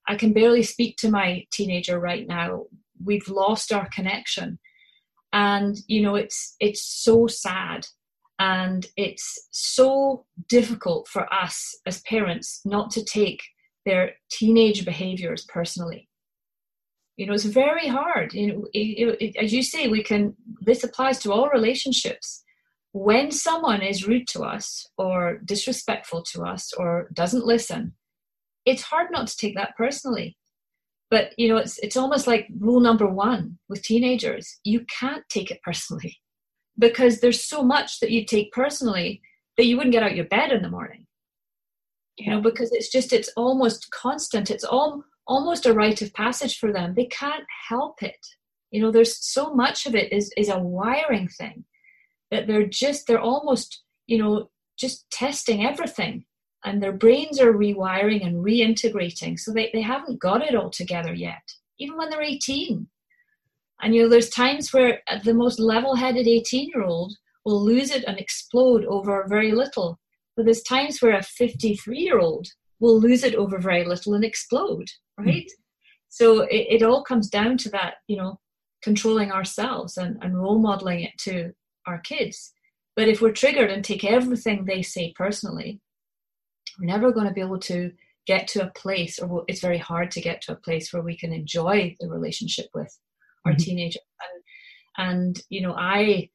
I, 0.09 0.13
I 0.13 0.17
can 0.17 0.33
barely 0.33 0.63
speak 0.63 0.97
to 0.99 1.11
my 1.11 1.47
teenager 1.53 1.99
right 1.99 2.27
now. 2.27 2.65
We've 3.05 3.29
lost 3.29 3.73
our 3.73 3.89
connection. 3.95 4.59
And, 5.33 5.77
you 5.87 6.03
know, 6.03 6.15
it's 6.15 6.57
it's 6.61 6.83
so 6.83 7.27
sad. 7.27 7.87
And 8.39 8.87
it's 8.97 9.49
so 9.53 10.25
difficult 10.49 11.07
for 11.07 11.33
us 11.33 11.79
as 11.87 12.01
parents 12.03 12.61
not 12.65 12.91
to 12.93 13.05
take 13.05 13.41
their 13.87 14.15
teenage 14.31 14.85
behaviors 14.85 15.45
personally. 15.45 16.09
You 17.17 17.27
know 17.27 17.35
it's 17.35 17.45
very 17.45 17.87
hard. 17.87 18.33
You 18.33 18.47
know 18.49 18.67
it, 18.73 19.17
it, 19.21 19.37
as 19.37 19.53
you 19.53 19.63
say 19.63 19.89
we 19.89 20.03
can 20.03 20.35
this 20.61 20.83
applies 20.83 21.19
to 21.21 21.33
all 21.33 21.51
relationships. 21.51 22.43
When 22.93 23.31
someone 23.31 23.81
is 23.81 24.07
rude 24.09 24.27
to 24.29 24.43
us 24.43 24.87
or 24.99 25.39
disrespectful 25.45 26.25
to 26.33 26.43
us 26.43 26.73
or 26.73 27.09
doesn't 27.15 27.47
listen 27.47 27.95
it's 28.65 28.83
hard 28.83 29.11
not 29.11 29.27
to 29.29 29.37
take 29.37 29.55
that 29.57 29.77
personally 29.77 30.37
but 31.13 31.33
you 31.37 31.47
know 31.47 31.59
it's 31.59 31.79
it's 31.79 31.97
almost 31.97 32.27
like 32.27 32.49
rule 32.59 32.81
number 32.81 33.07
1 33.07 33.59
with 33.69 33.83
teenagers 33.83 34.59
you 34.65 34.85
can't 34.99 35.23
take 35.29 35.51
it 35.51 35.61
personally 35.63 36.17
because 36.79 37.21
there's 37.21 37.45
so 37.45 37.63
much 37.63 38.01
that 38.01 38.11
you 38.11 38.25
take 38.25 38.51
personally 38.53 39.21
that 39.57 39.67
you 39.67 39.77
wouldn't 39.77 39.93
get 39.93 40.03
out 40.03 40.17
your 40.17 40.25
bed 40.27 40.53
in 40.53 40.63
the 40.63 40.71
morning. 40.71 41.07
You 42.17 42.31
know 42.31 42.41
because 42.41 42.73
it's 42.73 42.91
just 42.91 43.13
it's 43.13 43.31
almost 43.37 43.91
constant. 43.91 44.51
It's 44.51 44.65
all 44.65 45.03
almost 45.27 45.67
a 45.67 45.73
rite 45.73 46.03
of 46.03 46.13
passage 46.15 46.59
for 46.59 46.73
them. 46.73 46.95
They 46.95 47.07
can't 47.07 47.45
help 47.69 48.03
it. 48.03 48.27
You 48.71 48.81
know 48.83 48.91
there's 48.91 49.25
so 49.25 49.55
much 49.55 49.87
of 49.87 49.95
it 49.95 50.13
is 50.13 50.33
is 50.37 50.49
a 50.49 50.59
wiring 50.59 51.29
thing 51.29 51.65
that 52.31 52.47
they're 52.47 52.67
just 52.67 53.07
they're 53.07 53.21
almost 53.21 53.83
you 54.07 54.19
know 54.19 54.51
just 54.79 55.11
testing 55.11 55.65
everything 55.65 56.25
and 56.65 56.83
their 56.83 56.93
brains 56.93 57.41
are 57.41 57.53
rewiring 57.53 58.27
and 58.27 58.45
reintegrating 58.45 59.39
so 59.39 59.53
they, 59.53 59.71
they 59.73 59.83
haven't 59.83 60.21
got 60.21 60.43
it 60.43 60.55
all 60.55 60.71
together 60.71 61.13
yet 61.13 61.43
even 61.79 61.97
when 61.97 62.11
they're 62.11 62.23
18 62.23 62.87
and 63.83 63.95
you 63.95 64.03
know 64.03 64.09
there's 64.09 64.31
times 64.31 64.73
where 64.73 65.01
the 65.25 65.35
most 65.35 65.59
level-headed 65.59 66.27
18 66.27 66.69
year 66.75 66.85
old 66.85 67.15
will 67.45 67.63
lose 67.63 67.91
it 67.91 68.05
and 68.05 68.19
explode 68.19 68.85
over 68.85 69.27
very 69.29 69.53
little 69.53 69.99
but 70.37 70.45
there's 70.45 70.63
times 70.63 71.01
where 71.01 71.17
a 71.17 71.23
53 71.23 71.99
year 71.99 72.19
old 72.19 72.49
will 72.81 72.99
lose 72.99 73.23
it 73.23 73.35
over 73.37 73.59
very 73.59 73.85
little 73.85 74.15
and 74.15 74.25
explode, 74.25 74.91
right? 75.17 75.45
Mm-hmm. 75.45 75.63
So 76.09 76.41
it, 76.43 76.67
it 76.69 76.83
all 76.83 77.05
comes 77.05 77.29
down 77.29 77.57
to 77.59 77.71
that, 77.71 77.95
you 78.09 78.17
know, 78.17 78.41
controlling 78.83 79.31
ourselves 79.31 79.97
and, 79.97 80.19
and 80.21 80.39
role 80.39 80.59
modeling 80.59 81.01
it 81.01 81.17
to 81.21 81.53
our 81.87 81.99
kids. 82.01 82.53
But 82.97 83.09
if 83.09 83.23
we're 83.23 83.33
triggered 83.33 83.71
and 83.71 83.85
take 83.85 84.05
everything 84.05 84.65
they 84.65 84.83
say 84.83 85.15
personally, 85.17 85.81
we're 86.79 86.87
never 86.87 87.13
going 87.13 87.27
to 87.27 87.33
be 87.33 87.41
able 87.41 87.61
to 87.61 87.93
get 88.27 88.47
to 88.49 88.67
a 88.67 88.71
place, 88.71 89.19
or 89.19 89.45
it's 89.49 89.61
very 89.61 89.79
hard 89.79 90.11
to 90.13 90.21
get 90.21 90.41
to 90.43 90.53
a 90.53 90.57
place 90.57 90.93
where 90.93 91.03
we 91.03 91.17
can 91.17 91.33
enjoy 91.33 91.97
the 92.01 92.09
relationship 92.09 92.67
with 92.75 92.97
our 93.45 93.53
mm-hmm. 93.53 93.59
teenager. 93.59 94.01
And, 94.99 95.09
and 95.09 95.41
you 95.49 95.63
know, 95.63 95.75
I 95.77 96.31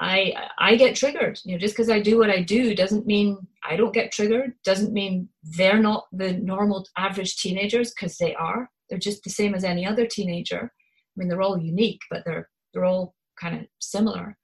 I 0.00 0.32
I 0.58 0.76
get 0.76 0.96
triggered. 0.96 1.40
You 1.44 1.52
know, 1.52 1.58
just 1.58 1.74
because 1.74 1.90
I 1.90 2.00
do 2.00 2.18
what 2.18 2.30
I 2.30 2.42
do 2.42 2.74
doesn't 2.74 3.06
mean 3.06 3.38
I 3.68 3.76
don't 3.76 3.94
get 3.94 4.12
triggered. 4.12 4.52
Doesn't 4.64 4.92
mean 4.92 5.28
they're 5.42 5.82
not 5.82 6.06
the 6.12 6.32
normal 6.34 6.86
average 6.96 7.36
teenagers 7.36 7.92
because 7.92 8.16
they 8.16 8.34
are. 8.34 8.70
They're 8.88 8.98
just 8.98 9.24
the 9.24 9.30
same 9.30 9.54
as 9.54 9.64
any 9.64 9.86
other 9.86 10.06
teenager. 10.06 10.62
I 10.62 11.14
mean, 11.16 11.28
they're 11.28 11.42
all 11.42 11.58
unique, 11.58 12.00
but 12.10 12.22
they're 12.24 12.48
they're 12.72 12.84
all 12.84 13.14
kind 13.40 13.56
of 13.56 13.66
similar. 13.80 14.36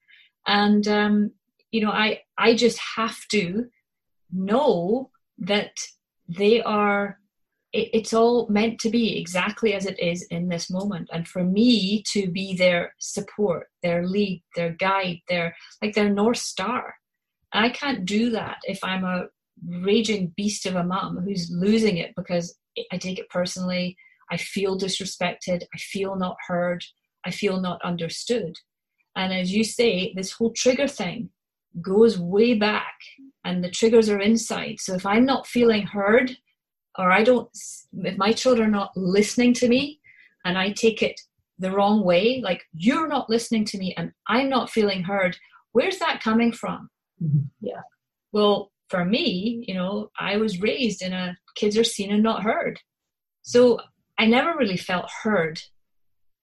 And 0.47 0.87
um, 0.89 1.31
you 1.71 1.81
know, 1.81 1.91
I 1.91 2.21
I 2.37 2.55
just 2.55 2.79
have 2.97 3.19
to 3.31 3.67
know 4.33 5.11
that 5.39 5.73
they 6.29 6.63
are 6.63 7.19
it's 7.77 8.15
all 8.15 8.47
meant 8.49 8.79
to 8.79 8.89
be 8.89 9.19
exactly 9.19 9.75
as 9.75 9.85
it 9.85 9.99
is 9.99 10.23
in 10.31 10.49
this 10.49 10.71
moment. 10.71 11.11
And 11.13 11.27
for 11.27 11.43
me 11.43 12.05
to 12.13 12.31
be 12.31 12.55
their 12.55 12.95
support 13.01 13.67
their 13.83 14.07
lead 14.07 14.43
their 14.55 14.71
guide 14.71 15.21
their 15.29 15.57
like 15.83 15.95
their 15.95 16.09
north 16.09 16.39
star. 16.39 16.95
I 17.53 17.69
can't 17.71 18.05
do 18.05 18.31
that 18.31 18.59
if 18.65 18.83
i'm 18.83 19.05
a 19.05 19.27
raging 19.69 20.33
beast 20.37 20.67
of 20.67 20.75
a 20.75 20.83
mum 20.83 21.21
who's 21.25 21.49
losing 21.51 21.97
it 21.99 22.13
because 22.17 22.57
i 22.93 22.97
take 22.99 23.19
it 23.19 23.29
personally. 23.29 23.97
I 24.31 24.37
feel 24.37 24.79
disrespected. 24.79 25.65
I 25.75 25.79
feel 25.79 26.17
not 26.17 26.37
heard. 26.49 26.83
I 27.27 27.31
feel 27.31 27.61
not 27.61 27.85
understood. 27.85 28.57
And 29.17 29.33
as 29.33 29.53
you 29.53 29.65
say 29.65 30.13
this 30.15 30.33
whole 30.33 30.53
trigger 30.53 30.89
thing 30.89 31.31
goes 31.83 32.19
way 32.19 32.55
back 32.55 32.95
and 33.45 33.63
the 33.63 33.71
triggers 33.71 34.09
are 34.09 34.21
inside 34.21 34.77
so 34.79 34.95
if 34.95 35.05
i'm 35.05 35.25
not 35.25 35.47
feeling 35.47 35.87
heard 35.87 36.37
or 36.99 37.11
I 37.11 37.23
don't, 37.23 37.49
if 37.93 38.17
my 38.17 38.33
children 38.33 38.69
are 38.69 38.79
not 38.79 38.97
listening 38.97 39.53
to 39.55 39.69
me 39.69 40.01
and 40.45 40.57
I 40.57 40.71
take 40.71 41.03
it 41.03 41.21
the 41.59 41.71
wrong 41.71 42.05
way, 42.05 42.41
like 42.43 42.63
you're 42.73 43.09
not 43.09 43.31
listening 43.31 43.65
to 43.67 43.79
me 43.79 43.95
and 43.97 44.13
I'm 44.29 44.49
not 44.49 44.71
feeling 44.71 45.03
heard, 45.03 45.37
where's 45.73 45.99
that 45.99 46.23
coming 46.23 46.53
from? 46.53 46.89
Mm-hmm. 47.23 47.45
Yeah. 47.61 47.81
Well, 48.33 48.71
for 48.89 49.05
me, 49.05 49.65
you 49.67 49.75
know, 49.75 50.11
I 50.19 50.37
was 50.37 50.61
raised 50.61 51.03
in 51.03 51.13
a 51.13 51.37
kids 51.57 51.79
are 51.79 51.85
seen 51.85 52.13
and 52.13 52.23
not 52.23 52.43
heard. 52.43 52.81
So 53.43 53.79
I 54.19 54.27
never 54.27 54.57
really 54.57 54.77
felt 54.77 55.11
heard 55.23 55.61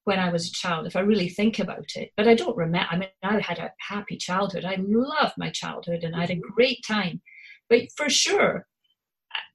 when 0.04 0.20
I 0.20 0.32
was 0.32 0.48
a 0.48 0.52
child, 0.52 0.88
if 0.88 0.96
I 0.96 1.02
really 1.02 1.30
think 1.30 1.60
about 1.60 1.86
it. 1.96 2.12
But 2.18 2.28
I 2.28 2.34
don't 2.34 2.58
remember. 2.58 2.88
I 2.90 2.98
mean, 2.98 3.10
I 3.24 3.40
had 3.40 3.60
a 3.60 3.72
happy 3.80 4.18
childhood. 4.18 4.66
I 4.66 4.78
loved 4.80 5.34
my 5.38 5.52
childhood 5.52 6.04
and 6.04 6.16
I 6.16 6.22
had 6.22 6.32
a 6.32 6.36
mm-hmm. 6.36 6.54
great 6.54 6.80
time. 6.88 7.22
But 7.70 7.84
for 7.96 8.10
sure, 8.10 8.66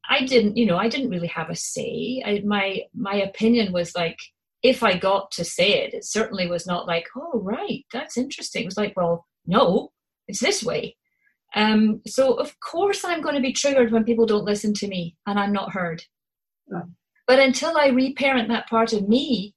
I 0.08 0.24
didn't, 0.24 0.56
you 0.56 0.66
know, 0.66 0.76
I 0.76 0.88
didn't 0.88 1.10
really 1.10 1.26
have 1.28 1.50
a 1.50 1.56
say. 1.56 2.22
I, 2.24 2.42
my 2.44 2.82
my 2.94 3.14
opinion 3.16 3.72
was 3.72 3.94
like, 3.96 4.18
if 4.62 4.82
I 4.82 4.96
got 4.96 5.30
to 5.32 5.44
say 5.44 5.84
it, 5.84 5.94
it 5.94 6.04
certainly 6.04 6.48
was 6.48 6.66
not 6.66 6.86
like, 6.86 7.06
oh 7.16 7.40
right, 7.40 7.84
that's 7.92 8.16
interesting. 8.16 8.62
It 8.62 8.66
was 8.66 8.76
like, 8.76 8.94
well, 8.96 9.26
no, 9.46 9.90
it's 10.28 10.40
this 10.40 10.62
way. 10.62 10.96
Um, 11.54 12.02
so 12.06 12.34
of 12.34 12.58
course 12.60 13.04
I'm 13.04 13.20
going 13.20 13.34
to 13.34 13.40
be 13.40 13.52
triggered 13.52 13.92
when 13.92 14.04
people 14.04 14.26
don't 14.26 14.44
listen 14.44 14.74
to 14.74 14.88
me 14.88 15.16
and 15.26 15.38
I'm 15.38 15.52
not 15.52 15.72
heard. 15.72 16.02
Yeah. 16.70 16.82
But 17.26 17.40
until 17.40 17.76
I 17.76 17.88
reparent 17.88 18.48
that 18.48 18.68
part 18.68 18.92
of 18.92 19.08
me, 19.08 19.54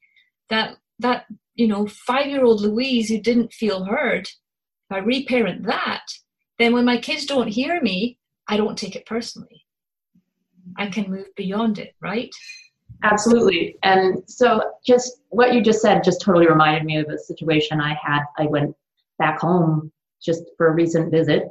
that 0.50 0.78
that 1.00 1.26
you 1.56 1.68
know 1.68 1.88
five 1.88 2.28
year 2.28 2.44
old 2.44 2.62
Louise 2.62 3.10
who 3.10 3.20
didn't 3.20 3.54
feel 3.54 3.86
heard, 3.86 4.28
if 4.28 4.92
I 4.92 4.98
reparent 5.00 5.66
that, 5.66 6.06
then 6.58 6.74
when 6.74 6.86
my 6.86 6.98
kids 6.98 7.26
don't 7.26 7.48
hear 7.48 7.82
me, 7.82 8.18
I 8.48 8.58
don't 8.58 8.78
take 8.78 8.96
it 8.96 9.06
personally. 9.06 9.66
I 10.78 10.88
can 10.88 11.10
move 11.10 11.28
beyond 11.36 11.80
it, 11.80 11.96
right? 12.02 12.34
Absolutely. 13.04 13.78
And 13.84 14.24
so 14.28 14.62
just 14.86 15.22
what 15.30 15.54
you 15.54 15.62
just 15.62 15.82
said 15.82 16.04
just 16.04 16.22
totally 16.22 16.48
reminded 16.48 16.84
me 16.84 16.98
of 16.98 17.08
a 17.08 17.18
situation 17.18 17.80
I 17.80 17.98
had. 18.02 18.24
I 18.38 18.46
went 18.48 18.76
back 19.18 19.40
home 19.40 19.92
just 20.22 20.44
for 20.58 20.68
a 20.68 20.74
recent 20.74 21.12
visit 21.12 21.48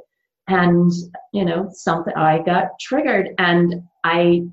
and 0.47 0.91
you 1.31 1.45
know 1.45 1.69
something 1.71 2.13
I 2.15 2.39
got 2.39 2.79
triggered 2.79 3.29
and 3.37 3.83
I 4.03 4.43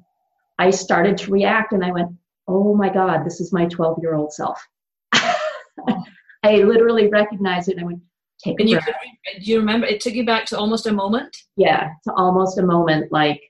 I 0.59 0.71
started 0.71 1.19
to 1.19 1.31
react 1.31 1.73
and 1.73 1.85
I 1.85 1.91
went, 1.91 2.13
"Oh 2.49 2.75
my 2.75 2.89
god, 2.89 3.25
this 3.25 3.41
is 3.41 3.53
my 3.53 3.67
12-year-old 3.67 4.33
self." 4.33 4.65
I 6.43 6.57
literally 6.59 7.09
recognized 7.09 7.69
it 7.69 7.73
and 7.73 7.81
I 7.81 7.85
went, 7.85 8.01
"Take 8.43 8.61
and 8.61 8.69
a 8.69 8.73
you 8.73 8.81
breath." 8.81 8.97
Could, 9.27 9.43
do 9.43 9.51
you 9.51 9.59
remember 9.59 9.87
it 9.87 10.01
took 10.01 10.15
you 10.15 10.25
back 10.25 10.47
to 10.47 10.59
almost 10.59 10.87
a 10.87 10.93
moment? 10.93 11.37
Yeah, 11.57 11.91
to 12.05 12.13
almost 12.15 12.59
a 12.59 12.63
moment 12.63 13.11
like 13.11 13.41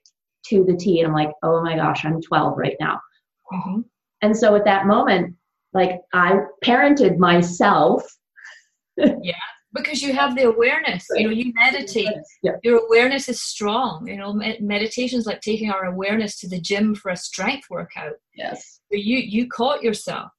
to 0.48 0.64
the 0.64 0.76
T. 0.76 1.00
And 1.00 1.08
I'm 1.08 1.14
like, 1.14 1.32
oh 1.42 1.62
my 1.62 1.76
gosh, 1.76 2.04
I'm 2.04 2.20
12 2.20 2.56
right 2.56 2.76
now. 2.80 3.00
Mm-hmm. 3.52 3.80
And 4.22 4.36
so 4.36 4.54
at 4.54 4.64
that 4.64 4.86
moment, 4.86 5.34
like 5.72 6.00
I 6.12 6.40
parented 6.64 7.18
myself. 7.18 8.02
yeah, 8.96 9.34
because 9.74 10.02
you 10.02 10.14
have 10.14 10.34
the 10.34 10.44
awareness. 10.44 11.06
You 11.14 11.26
know, 11.26 11.32
you 11.32 11.52
meditate. 11.54 12.08
Yeah. 12.42 12.52
Your 12.62 12.80
awareness 12.86 13.28
is 13.28 13.42
strong. 13.42 14.06
You 14.08 14.16
know, 14.16 14.40
meditation 14.60 15.18
is 15.18 15.26
like 15.26 15.42
taking 15.42 15.70
our 15.70 15.84
awareness 15.84 16.40
to 16.40 16.48
the 16.48 16.60
gym 16.60 16.94
for 16.94 17.10
a 17.10 17.16
strength 17.16 17.66
workout. 17.68 18.14
Yes. 18.34 18.80
So 18.90 18.96
you 18.96 19.18
you 19.18 19.48
caught 19.48 19.82
yourself. 19.82 20.30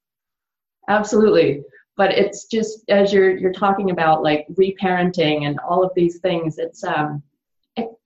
Absolutely. 0.88 1.64
But 1.96 2.12
it's 2.12 2.46
just 2.46 2.84
as 2.90 3.12
you're 3.12 3.38
you're 3.38 3.54
talking 3.54 3.92
about 3.92 4.24
like 4.24 4.46
reparenting 4.54 5.48
and 5.48 5.60
all 5.60 5.84
of 5.84 5.92
these 5.96 6.20
things. 6.20 6.58
It's 6.58 6.84
um 6.84 7.24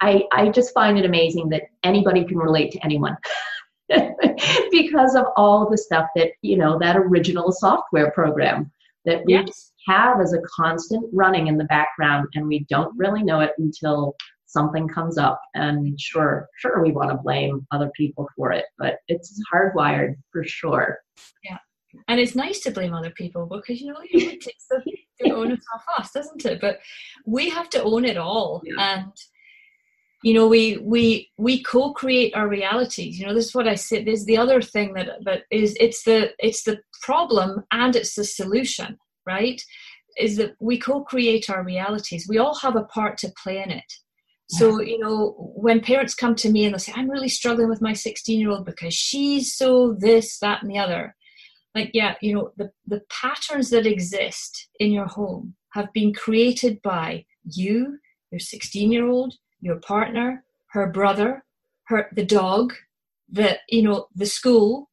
I, 0.02 0.24
I 0.32 0.50
just 0.50 0.74
find 0.74 0.98
it 0.98 1.06
amazing 1.06 1.50
that 1.50 1.64
anybody 1.84 2.26
can 2.26 2.38
relate 2.38 2.72
to 2.72 2.84
anyone 2.84 3.16
because 4.72 5.16
of 5.16 5.26
all 5.38 5.70
the 5.70 5.78
stuff 5.78 6.08
that, 6.16 6.32
you 6.42 6.58
know, 6.58 6.80
that 6.80 6.98
original 6.98 7.52
software 7.52 8.12
program 8.12 8.72
that 9.06 9.24
we 9.26 9.34
yes. 9.34 9.72
have 9.88 10.20
as 10.20 10.34
a 10.34 10.42
constant 10.56 11.06
running 11.14 11.48
in 11.48 11.58
the 11.58 11.66
background 11.66 12.28
and 12.34 12.48
we 12.48 12.66
don't 12.70 12.96
really 12.98 13.24
know 13.24 13.40
it 13.40 13.52
until 13.58 14.16
something 14.46 14.88
comes 14.88 15.18
up. 15.18 15.40
And 15.56 16.00
sure, 16.00 16.48
sure, 16.58 16.84
we 16.84 16.92
want 16.92 17.10
to 17.10 17.18
blame 17.18 17.66
other 17.72 17.90
people 17.96 18.28
for 18.36 18.52
it, 18.52 18.66
but 18.78 18.98
it's 19.08 19.42
hardwired 19.54 20.16
for 20.32 20.44
sure. 20.44 21.00
Yeah. 21.44 21.58
And 22.08 22.20
it's 22.20 22.36
nice 22.36 22.60
to 22.62 22.72
blame 22.72 22.94
other 22.94 23.10
people 23.10 23.46
because, 23.46 23.82
you 23.82 23.88
know, 23.88 24.00
it's, 24.02 24.48
to 24.68 25.32
own 25.32 25.52
it 25.52 25.60
so 25.62 25.80
fast, 25.86 26.14
doesn't 26.14 26.46
it? 26.46 26.62
But 26.62 26.80
we 27.26 27.50
have 27.50 27.70
to 27.72 27.84
own 27.84 28.06
it 28.06 28.18
all. 28.18 28.62
Yeah. 28.64 28.96
And 28.96 29.12
you 30.24 30.36
know, 30.36 30.48
we 30.48 30.78
we 30.78 31.32
we 31.38 31.64
co-create 31.64 32.36
our 32.36 32.48
realities. 32.48 33.20
You 33.20 33.26
know, 33.26 33.34
this 33.34 33.48
is 33.48 33.56
what 33.56 33.68
I 33.68 33.74
said. 33.74 34.06
There's 34.06 34.26
the 34.26 34.38
other 34.38 34.62
thing 34.62 34.94
that 34.94 35.10
that 35.26 35.44
is 35.50 35.76
it's 35.80 36.04
the 36.04 36.32
it's 36.38 36.64
the 36.64 36.80
problem 37.02 37.64
and 37.72 37.96
it's 37.96 38.14
the 38.14 38.24
solution, 38.24 39.00
right? 39.26 39.60
Is 40.20 40.38
that 40.38 40.54
we 40.60 40.78
co-create 40.78 41.50
our 41.50 41.64
realities. 41.64 42.28
We 42.30 42.38
all 42.38 42.56
have 42.60 42.76
a 42.76 42.84
part 42.84 43.18
to 43.20 43.34
play 43.44 43.64
in 43.64 43.72
it. 43.72 43.92
So, 44.52 44.82
you 44.82 45.00
know, 45.00 45.54
when 45.56 45.80
parents 45.80 46.14
come 46.14 46.36
to 46.36 46.52
me 46.52 46.66
and 46.66 46.76
they 46.76 46.80
say, 46.80 46.92
I'm 46.94 47.10
really 47.10 47.30
struggling 47.30 47.70
with 47.70 47.82
my 47.82 47.94
16 47.94 48.38
year 48.38 48.50
old 48.50 48.66
because 48.66 48.94
she's 48.94 49.56
so 49.56 49.96
this, 49.98 50.40
that, 50.40 50.62
and 50.62 50.70
the 50.70 50.78
other. 50.78 51.16
Like, 51.74 51.92
yeah, 51.94 52.16
you 52.22 52.34
know, 52.34 52.52
the, 52.58 52.72
the 52.86 53.02
patterns 53.10 53.70
that 53.70 53.86
exist 53.86 54.68
in 54.80 54.92
your 54.92 55.06
home 55.06 55.56
have 55.70 55.92
been 55.94 56.14
created 56.14 56.82
by 56.82 57.26
you, 57.44 57.98
your 58.32 58.40
16 58.40 58.92
year 58.92 59.08
old, 59.08 59.36
your 59.62 59.78
partner, 59.78 60.44
her 60.72 60.88
brother, 60.88 61.46
her, 61.86 62.10
the 62.14 62.26
dog, 62.26 62.74
the, 63.30 63.58
you 63.70 63.84
know, 63.84 64.08
the 64.16 64.26
school, 64.26 64.90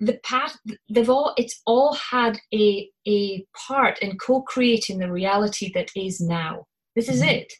the 0.00 0.18
path 0.24 0.56
they've 0.88 1.10
all 1.10 1.34
it's 1.36 1.60
all 1.66 1.92
had 1.94 2.38
a 2.54 2.88
a 3.06 3.44
part 3.66 3.98
in 3.98 4.16
co-creating 4.16 4.98
the 4.98 5.10
reality 5.10 5.72
that 5.74 5.90
is 5.96 6.20
now. 6.20 6.66
This 6.94 7.08
is 7.08 7.20
mm-hmm. 7.20 7.30
it. 7.30 7.52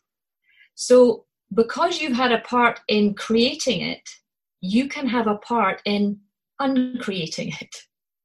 So 0.75 1.25
because 1.53 2.01
you've 2.01 2.17
had 2.17 2.31
a 2.31 2.41
part 2.41 2.81
in 2.87 3.15
creating 3.15 3.81
it, 3.81 4.09
you 4.61 4.89
can 4.89 5.09
have 5.09 5.27
a 5.27 5.37
part 5.39 5.83
in 5.85 6.21
uncreating 6.61 7.53
it 7.61 7.75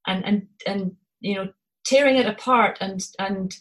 and 0.08 0.26
and 0.26 0.48
and 0.68 0.92
you 1.22 1.36
know 1.36 1.50
tearing 1.86 2.18
it 2.18 2.26
apart 2.26 2.78
and 2.82 3.06
and 3.20 3.56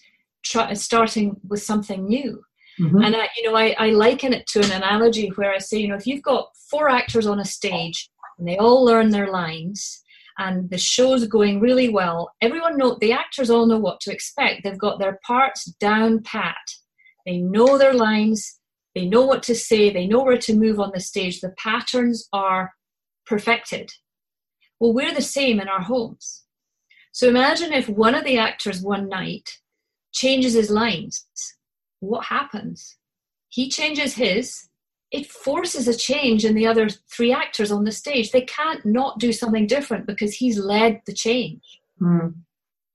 try, 0.44 0.72
starting 0.74 1.40
with 1.48 1.62
something 1.62 2.06
new. 2.06 2.42
Mm-hmm. 2.80 3.02
And 3.02 3.16
I, 3.16 3.28
you 3.36 3.50
know, 3.50 3.56
I, 3.56 3.74
I 3.78 3.90
liken 3.90 4.32
it 4.32 4.46
to 4.48 4.60
an 4.60 4.72
analogy 4.72 5.28
where 5.34 5.52
I 5.52 5.58
say, 5.58 5.78
you 5.78 5.88
know, 5.88 5.94
if 5.94 6.06
you've 6.06 6.22
got 6.22 6.48
four 6.70 6.88
actors 6.88 7.26
on 7.26 7.38
a 7.38 7.44
stage 7.44 8.10
and 8.38 8.48
they 8.48 8.56
all 8.56 8.84
learn 8.84 9.10
their 9.10 9.30
lines 9.30 10.02
and 10.38 10.70
the 10.70 10.78
show's 10.78 11.26
going 11.26 11.60
really 11.60 11.90
well, 11.90 12.32
everyone 12.40 12.78
know 12.78 12.96
the 13.00 13.12
actors 13.12 13.50
all 13.50 13.66
know 13.66 13.78
what 13.78 14.00
to 14.00 14.12
expect. 14.12 14.62
They've 14.64 14.78
got 14.78 14.98
their 14.98 15.20
parts 15.26 15.64
down 15.80 16.22
pat. 16.22 16.56
They 17.26 17.38
know 17.38 17.78
their 17.78 17.94
lines, 17.94 18.58
they 18.94 19.06
know 19.06 19.24
what 19.24 19.42
to 19.44 19.54
say, 19.54 19.90
they 19.90 20.06
know 20.06 20.22
where 20.22 20.38
to 20.38 20.56
move 20.56 20.80
on 20.80 20.90
the 20.92 21.00
stage, 21.00 21.40
the 21.40 21.54
patterns 21.56 22.28
are 22.32 22.72
perfected. 23.26 23.90
Well, 24.82 24.92
we're 24.92 25.14
the 25.14 25.22
same 25.22 25.60
in 25.60 25.68
our 25.68 25.82
homes. 25.82 26.42
So 27.12 27.28
imagine 27.28 27.72
if 27.72 27.88
one 27.88 28.16
of 28.16 28.24
the 28.24 28.38
actors 28.38 28.82
one 28.82 29.08
night 29.08 29.60
changes 30.12 30.54
his 30.54 30.70
lines. 30.70 31.24
What 32.00 32.24
happens? 32.24 32.96
He 33.48 33.70
changes 33.70 34.14
his, 34.14 34.68
it 35.12 35.30
forces 35.30 35.86
a 35.86 35.96
change 35.96 36.44
in 36.44 36.56
the 36.56 36.66
other 36.66 36.88
three 37.08 37.32
actors 37.32 37.70
on 37.70 37.84
the 37.84 37.92
stage. 37.92 38.32
They 38.32 38.40
can't 38.40 38.84
not 38.84 39.20
do 39.20 39.32
something 39.32 39.68
different 39.68 40.04
because 40.04 40.34
he's 40.34 40.58
led 40.58 41.02
the 41.06 41.12
change. 41.12 41.62
Mm. 42.00 42.34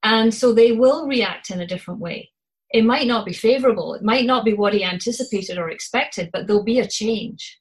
And 0.03 0.33
so 0.33 0.51
they 0.51 0.73
will 0.73 1.07
react 1.07 1.51
in 1.51 1.61
a 1.61 1.67
different 1.67 2.01
way 2.01 2.31
it 2.71 2.83
might 2.83 3.07
not 3.07 3.25
be 3.25 3.31
favorable. 3.31 3.93
It 3.93 4.03
might 4.03 4.25
not 4.25 4.43
be 4.43 4.53
what 4.53 4.73
he 4.73 4.83
anticipated 4.83 5.57
or 5.57 5.69
expected, 5.69 6.31
but 6.33 6.47
there'll 6.47 6.63
be 6.63 6.79
a 6.79 6.87
change. 6.87 7.59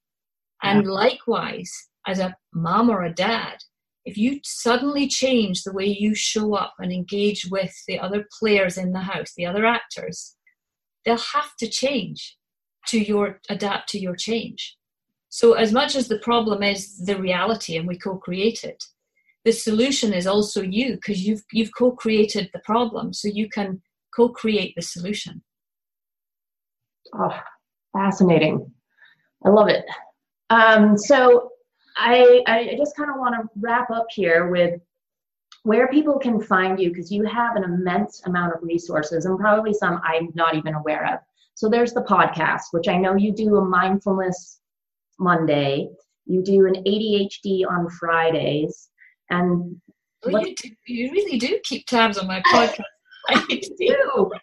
And 0.64 0.84
yeah. 0.84 0.90
likewise, 0.90 1.72
as 2.08 2.18
a 2.18 2.36
mom 2.52 2.90
or 2.90 3.04
a 3.04 3.14
dad, 3.14 3.58
if 4.06 4.16
you 4.16 4.38
suddenly 4.44 5.08
change 5.08 5.62
the 5.62 5.72
way 5.72 5.84
you 5.84 6.14
show 6.14 6.54
up 6.54 6.74
and 6.78 6.92
engage 6.92 7.48
with 7.50 7.74
the 7.88 7.98
other 7.98 8.24
players 8.38 8.78
in 8.78 8.92
the 8.92 9.00
house, 9.00 9.32
the 9.36 9.44
other 9.44 9.66
actors, 9.66 10.36
they'll 11.04 11.18
have 11.18 11.56
to 11.58 11.68
change 11.68 12.38
to 12.86 13.00
your 13.00 13.40
adapt 13.50 13.88
to 13.90 13.98
your 13.98 14.14
change. 14.14 14.76
So 15.28 15.54
as 15.54 15.72
much 15.72 15.96
as 15.96 16.06
the 16.06 16.20
problem 16.20 16.62
is 16.62 17.04
the 17.04 17.20
reality 17.20 17.76
and 17.76 17.86
we 17.86 17.98
co-create 17.98 18.62
it, 18.62 18.82
the 19.44 19.52
solution 19.52 20.14
is 20.14 20.26
also 20.26 20.62
you 20.62 20.94
because 20.94 21.26
you've 21.26 21.42
you've 21.52 21.74
co-created 21.76 22.48
the 22.52 22.60
problem. 22.60 23.12
So 23.12 23.28
you 23.28 23.48
can 23.48 23.82
co-create 24.14 24.74
the 24.76 24.82
solution. 24.82 25.42
Oh, 27.12 27.38
fascinating. 27.92 28.70
I 29.44 29.50
love 29.50 29.68
it. 29.68 29.84
Um, 30.50 30.96
so 30.96 31.50
I, 31.96 32.42
I 32.46 32.74
just 32.76 32.96
kind 32.96 33.10
of 33.10 33.16
want 33.16 33.34
to 33.34 33.48
wrap 33.58 33.90
up 33.90 34.06
here 34.10 34.48
with 34.48 34.80
where 35.62 35.88
people 35.88 36.18
can 36.18 36.40
find 36.40 36.78
you 36.78 36.90
because 36.90 37.10
you 37.10 37.24
have 37.24 37.56
an 37.56 37.64
immense 37.64 38.22
amount 38.26 38.54
of 38.54 38.62
resources 38.62 39.24
and 39.24 39.38
probably 39.38 39.74
some 39.74 40.00
I'm 40.04 40.30
not 40.34 40.54
even 40.54 40.74
aware 40.74 41.12
of. 41.12 41.20
So 41.54 41.68
there's 41.68 41.92
the 41.92 42.02
podcast, 42.02 42.64
which 42.72 42.86
I 42.86 42.98
know 42.98 43.16
you 43.16 43.32
do 43.32 43.56
a 43.56 43.64
mindfulness 43.64 44.60
Monday, 45.18 45.88
you 46.26 46.42
do 46.42 46.66
an 46.66 46.74
ADHD 46.84 47.66
on 47.66 47.88
Fridays, 47.88 48.90
and 49.30 49.80
oh, 50.24 50.30
well, 50.30 50.46
you, 50.46 50.54
do, 50.54 50.68
you 50.86 51.10
really 51.10 51.38
do 51.38 51.58
keep 51.64 51.86
tabs 51.86 52.18
on 52.18 52.26
my 52.26 52.42
podcast. 52.42 52.82
I 53.28 53.60
do. 53.78 54.30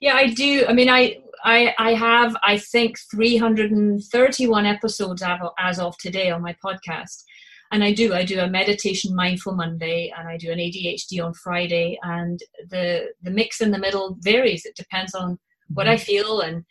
Yeah, 0.00 0.16
I 0.16 0.26
do. 0.26 0.66
I 0.68 0.72
mean, 0.72 0.88
I 0.88 1.18
I 1.44 1.74
I 1.78 1.94
have 1.94 2.36
I 2.42 2.58
think 2.58 2.98
331 3.10 4.66
episodes 4.66 5.22
as 5.58 5.78
of 5.78 5.96
today 5.98 6.30
on 6.30 6.42
my 6.42 6.56
podcast. 6.64 7.24
And 7.72 7.82
I 7.82 7.92
do. 7.92 8.12
I 8.12 8.22
do 8.24 8.38
a 8.38 8.46
meditation 8.46 9.14
mindful 9.14 9.54
Monday 9.54 10.12
and 10.16 10.28
I 10.28 10.36
do 10.36 10.52
an 10.52 10.58
ADHD 10.58 11.24
on 11.24 11.32
Friday 11.32 11.98
and 12.02 12.38
the 12.68 13.12
the 13.22 13.30
mix 13.30 13.60
in 13.60 13.70
the 13.70 13.78
middle 13.78 14.18
varies. 14.20 14.66
It 14.66 14.76
depends 14.76 15.14
on 15.14 15.38
what 15.68 15.88
I 15.88 15.94
mm-hmm. 15.94 16.04
feel 16.04 16.40
and 16.40 16.64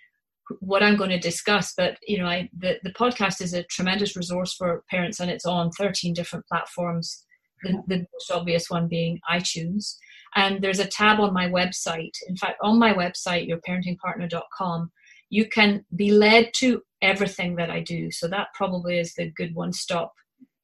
what 0.60 0.84
I'm 0.84 0.98
going 0.98 1.10
to 1.10 1.20
discuss. 1.20 1.74
But 1.76 1.98
you 2.08 2.20
know, 2.20 2.28
I 2.28 2.50
the, 2.58 2.80
the 2.84 2.94
podcast 2.94 3.42
is 3.42 3.54
a 3.54 3.64
tremendous 3.64 4.16
resource 4.16 4.54
for 4.54 4.84
parents 4.90 5.20
and 5.20 5.32
it's 5.32 5.46
on 5.46 5.72
13 5.72 6.14
different 6.14 6.46
platforms. 6.48 7.26
The, 7.64 7.82
the 7.88 7.98
most 8.14 8.32
obvious 8.32 8.70
one 8.70 8.88
being 8.88 9.20
iTunes. 9.32 9.96
And 10.36 10.62
there's 10.62 10.80
a 10.80 10.88
tab 10.88 11.20
on 11.20 11.34
my 11.34 11.48
website. 11.48 12.16
In 12.28 12.38
fact, 12.38 12.58
on 12.62 12.80
my 12.80 12.94
website, 12.94 13.50
yourparentingpartner.com, 13.50 14.92
you 15.30 15.48
can 15.48 15.86
be 15.96 16.12
led 16.12 16.52
to 16.56 16.82
everything 17.02 17.56
that 17.56 17.70
I 17.70 17.82
do. 17.82 18.12
So 18.12 18.28
that 18.28 18.48
probably 18.54 19.00
is 19.00 19.14
the 19.14 19.32
good 19.32 19.56
one 19.56 19.74
stop 19.74 20.14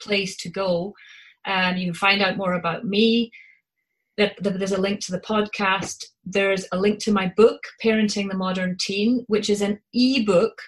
place 0.01 0.37
to 0.37 0.49
go. 0.49 0.93
And 1.45 1.79
you 1.79 1.87
can 1.87 1.93
find 1.93 2.21
out 2.21 2.37
more 2.37 2.53
about 2.53 2.85
me. 2.85 3.31
There's 4.17 4.71
a 4.71 4.81
link 4.81 5.01
to 5.01 5.11
the 5.11 5.19
podcast. 5.21 6.03
There's 6.25 6.65
a 6.71 6.77
link 6.77 6.99
to 6.99 7.11
my 7.11 7.31
book, 7.37 7.61
Parenting 7.83 8.29
the 8.29 8.37
Modern 8.37 8.75
Teen, 8.79 9.23
which 9.27 9.49
is 9.49 9.61
an 9.61 9.79
e-book 9.93 10.59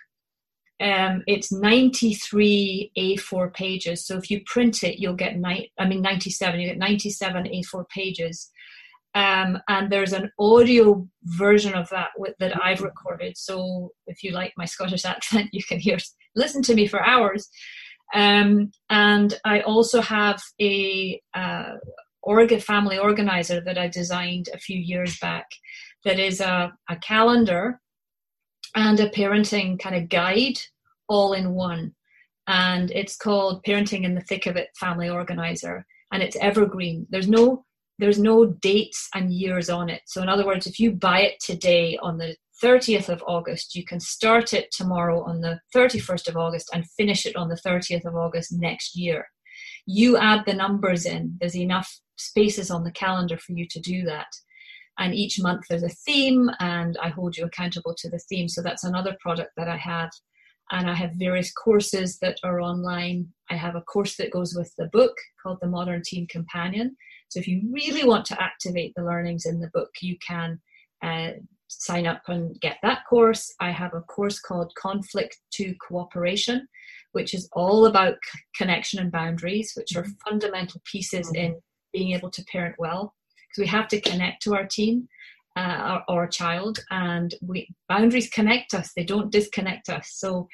um, 0.81 1.23
it's 1.27 1.51
93 1.51 2.91
A4 2.97 3.53
pages. 3.53 4.05
So 4.05 4.17
if 4.17 4.31
you 4.31 4.41
print 4.45 4.83
it, 4.83 4.99
you'll 4.99 5.13
get 5.13 5.38
ni- 5.38 5.71
I 5.77 5.85
mean 5.85 6.01
97. 6.01 6.59
You 6.59 6.69
get 6.69 6.77
97 6.77 7.43
A4 7.45 7.89
pages. 7.89 8.49
Um, 9.15 9.57
and 9.67 9.91
there's 9.91 10.13
an 10.13 10.31
audio 10.39 11.07
version 11.23 11.73
of 11.73 11.89
that 11.89 12.09
with, 12.17 12.35
that 12.39 12.63
I've 12.63 12.81
recorded. 12.81 13.37
So 13.37 13.91
if 14.07 14.23
you 14.23 14.31
like 14.31 14.53
my 14.55 14.65
Scottish 14.65 15.05
accent, 15.05 15.49
you 15.53 15.63
can 15.63 15.79
hear 15.79 15.97
listen 16.35 16.61
to 16.63 16.75
me 16.75 16.87
for 16.87 17.03
hours. 17.03 17.49
Um, 18.13 18.71
and 18.89 19.39
I 19.45 19.61
also 19.61 20.01
have 20.01 20.41
a 20.61 21.21
uh, 21.33 21.73
family 22.59 22.97
organizer 22.97 23.61
that 23.61 23.77
I 23.77 23.87
designed 23.87 24.49
a 24.53 24.59
few 24.59 24.79
years 24.79 25.17
back. 25.19 25.45
That 26.05 26.19
is 26.19 26.39
a, 26.39 26.71
a 26.89 26.95
calendar 26.97 27.79
and 28.75 28.99
a 28.99 29.09
parenting 29.09 29.79
kind 29.79 29.95
of 29.95 30.09
guide 30.09 30.59
all 31.07 31.33
in 31.33 31.53
one. 31.53 31.93
And 32.47 32.89
it's 32.91 33.15
called 33.15 33.63
Parenting 33.63 34.03
in 34.03 34.15
the 34.15 34.21
Thick 34.21 34.47
of 34.47 34.55
It 34.55 34.69
Family 34.75 35.09
Organizer. 35.09 35.85
And 36.11 36.23
it's 36.23 36.37
evergreen. 36.37 37.05
There's 37.09 37.27
no 37.27 37.65
there's 37.99 38.17
no 38.17 38.45
dates 38.45 39.09
and 39.13 39.31
years 39.31 39.69
on 39.69 39.89
it. 39.89 40.01
So, 40.05 40.21
in 40.21 40.29
other 40.29 40.45
words, 40.45 40.65
if 40.65 40.79
you 40.79 40.91
buy 40.91 41.19
it 41.21 41.39
today 41.41 42.00
on 42.02 42.17
the 42.17 42.35
30th 42.63 43.10
of 43.10 43.23
August, 43.27 43.75
you 43.75 43.85
can 43.85 44.00
start 44.00 44.54
it 44.54 44.71
tomorrow 44.71 45.21
on 45.23 45.41
the 45.41 45.60
31st 45.75 46.29
of 46.29 46.37
August 46.37 46.69
and 46.73 46.89
finish 46.97 47.25
it 47.25 47.35
on 47.35 47.50
the 47.50 47.60
30th 47.65 48.06
of 48.06 48.15
August 48.15 48.54
next 48.54 48.95
year. 48.95 49.27
You 49.85 50.17
add 50.17 50.43
the 50.45 50.54
numbers 50.54 51.06
in, 51.06 51.37
there's 51.39 51.56
enough 51.56 52.00
spaces 52.17 52.71
on 52.71 52.83
the 52.83 52.91
calendar 52.91 53.37
for 53.37 53.52
you 53.52 53.67
to 53.69 53.79
do 53.79 54.04
that. 54.04 54.27
And 54.97 55.13
each 55.13 55.39
month 55.39 55.63
there's 55.69 55.83
a 55.83 55.89
theme, 55.89 56.50
and 56.60 56.97
I 57.02 57.10
hold 57.10 57.35
you 57.35 57.45
accountable 57.45 57.95
to 57.97 58.10
the 58.10 58.19
theme. 58.29 58.47
So, 58.47 58.62
that's 58.62 58.85
another 58.85 59.17
product 59.19 59.52
that 59.58 59.67
I 59.67 59.77
have. 59.77 60.10
And 60.71 60.89
I 60.89 60.93
have 60.93 61.12
various 61.15 61.52
courses 61.52 62.19
that 62.19 62.37
are 62.43 62.62
online. 62.62 63.27
I 63.50 63.56
have 63.56 63.75
a 63.75 63.81
course 63.81 64.15
that 64.17 64.31
goes 64.31 64.54
with 64.56 64.71
the 64.77 64.87
book 64.93 65.17
called 65.41 65.58
The 65.62 65.67
Modern 65.67 66.02
Teen 66.06 66.27
Companion 66.27 66.95
so 67.30 67.40
if 67.40 67.48
you 67.48 67.62
really 67.71 68.06
want 68.06 68.25
to 68.25 68.42
activate 68.42 68.94
the 68.96 69.04
learnings 69.04 69.46
in 69.46 69.60
the 69.60 69.71
book, 69.73 69.92
you 70.02 70.17
can 70.27 70.60
uh, 71.02 71.32
sign 71.67 72.06
up 72.06 72.23
and 72.27 72.60
get 72.60 72.77
that 72.82 73.02
course. 73.10 73.54
I 73.60 73.71
have 73.71 73.94
a 73.94 74.02
course 74.02 74.40
called 74.40 74.73
Conflict 74.75 75.38
to 75.54 75.75
Cooperation, 75.88 76.67
which 77.13 77.34
is 77.34 77.48
all 77.54 77.86
about 77.86 78.15
c- 78.25 78.40
connection 78.58 79.00
and 79.00 79.12
boundaries, 79.12 79.73
which 79.77 79.96
are 79.96 80.04
mm-hmm. 80.04 80.30
fundamental 80.30 80.82
pieces 80.92 81.32
in 81.34 81.62
being 81.94 82.12
able 82.15 82.32
to 82.32 82.44
parent 82.52 82.75
well. 82.77 83.13
Because 83.48 83.62
we 83.63 83.67
have 83.67 83.88
to 83.90 84.02
connect 84.02 84.44
to 84.44 84.56
our 84.56 84.65
team. 84.65 85.08
uh, 85.56 86.02
or, 86.08 86.23
or 86.23 86.27
child, 86.27 86.80
and 86.90 87.36
we 87.42 87.67
boundaries 87.88 88.30
connect 88.30 88.73
us; 88.73 88.92
they 88.96 89.04
don't 89.04 89.32
disconnect 89.32 89.90
us. 89.90 90.12
So 90.13 90.48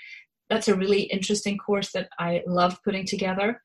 that's 0.49 0.67
a 0.67 0.75
really 0.75 1.03
interesting 1.03 1.57
course 1.57 1.91
that 1.91 2.09
I 2.19 2.41
love 2.47 2.79
putting 2.83 3.05
together. 3.05 3.61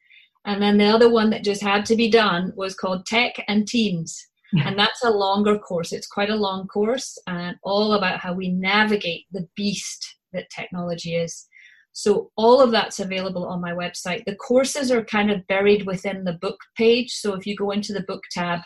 And 0.47 0.63
then 0.63 0.79
the 0.79 0.87
other 0.87 1.11
one 1.11 1.31
that 1.31 1.45
just 1.45 1.63
had 1.63 1.85
to 1.87 1.97
be 1.97 2.11
done 2.11 2.53
was 2.57 2.75
called 2.75 3.07
Tech 3.07 3.35
and 3.47 3.69
Teens. 3.69 4.27
And 4.65 4.79
that's 4.79 5.05
a 5.05 5.11
longer 5.11 5.59
course. 5.59 5.93
It's 5.93 6.09
quite 6.09 6.31
a 6.31 6.37
long 6.37 6.67
course 6.67 7.17
and 7.27 7.57
all 7.63 7.93
about 7.93 8.19
how 8.19 8.33
we 8.33 8.49
navigate 8.49 9.27
the 9.31 9.47
beast 9.55 10.17
that 10.33 10.51
technology 10.51 11.15
is. 11.15 11.47
So 11.93 12.31
all 12.37 12.61
of 12.61 12.71
that's 12.71 13.01
available 13.01 13.47
on 13.47 13.61
my 13.61 13.73
website. 13.73 14.25
The 14.25 14.37
courses 14.37 14.91
are 14.91 15.05
kind 15.05 15.31
of 15.31 15.47
buried 15.47 15.87
within 15.87 16.25
the 16.25 16.35
book 16.35 16.59
page. 16.77 17.13
So 17.13 17.35
if 17.35 17.47
you 17.47 17.57
go 17.57 17.71
into 17.71 17.93
the 17.93 18.03
book 18.03 18.23
tab, 18.33 18.61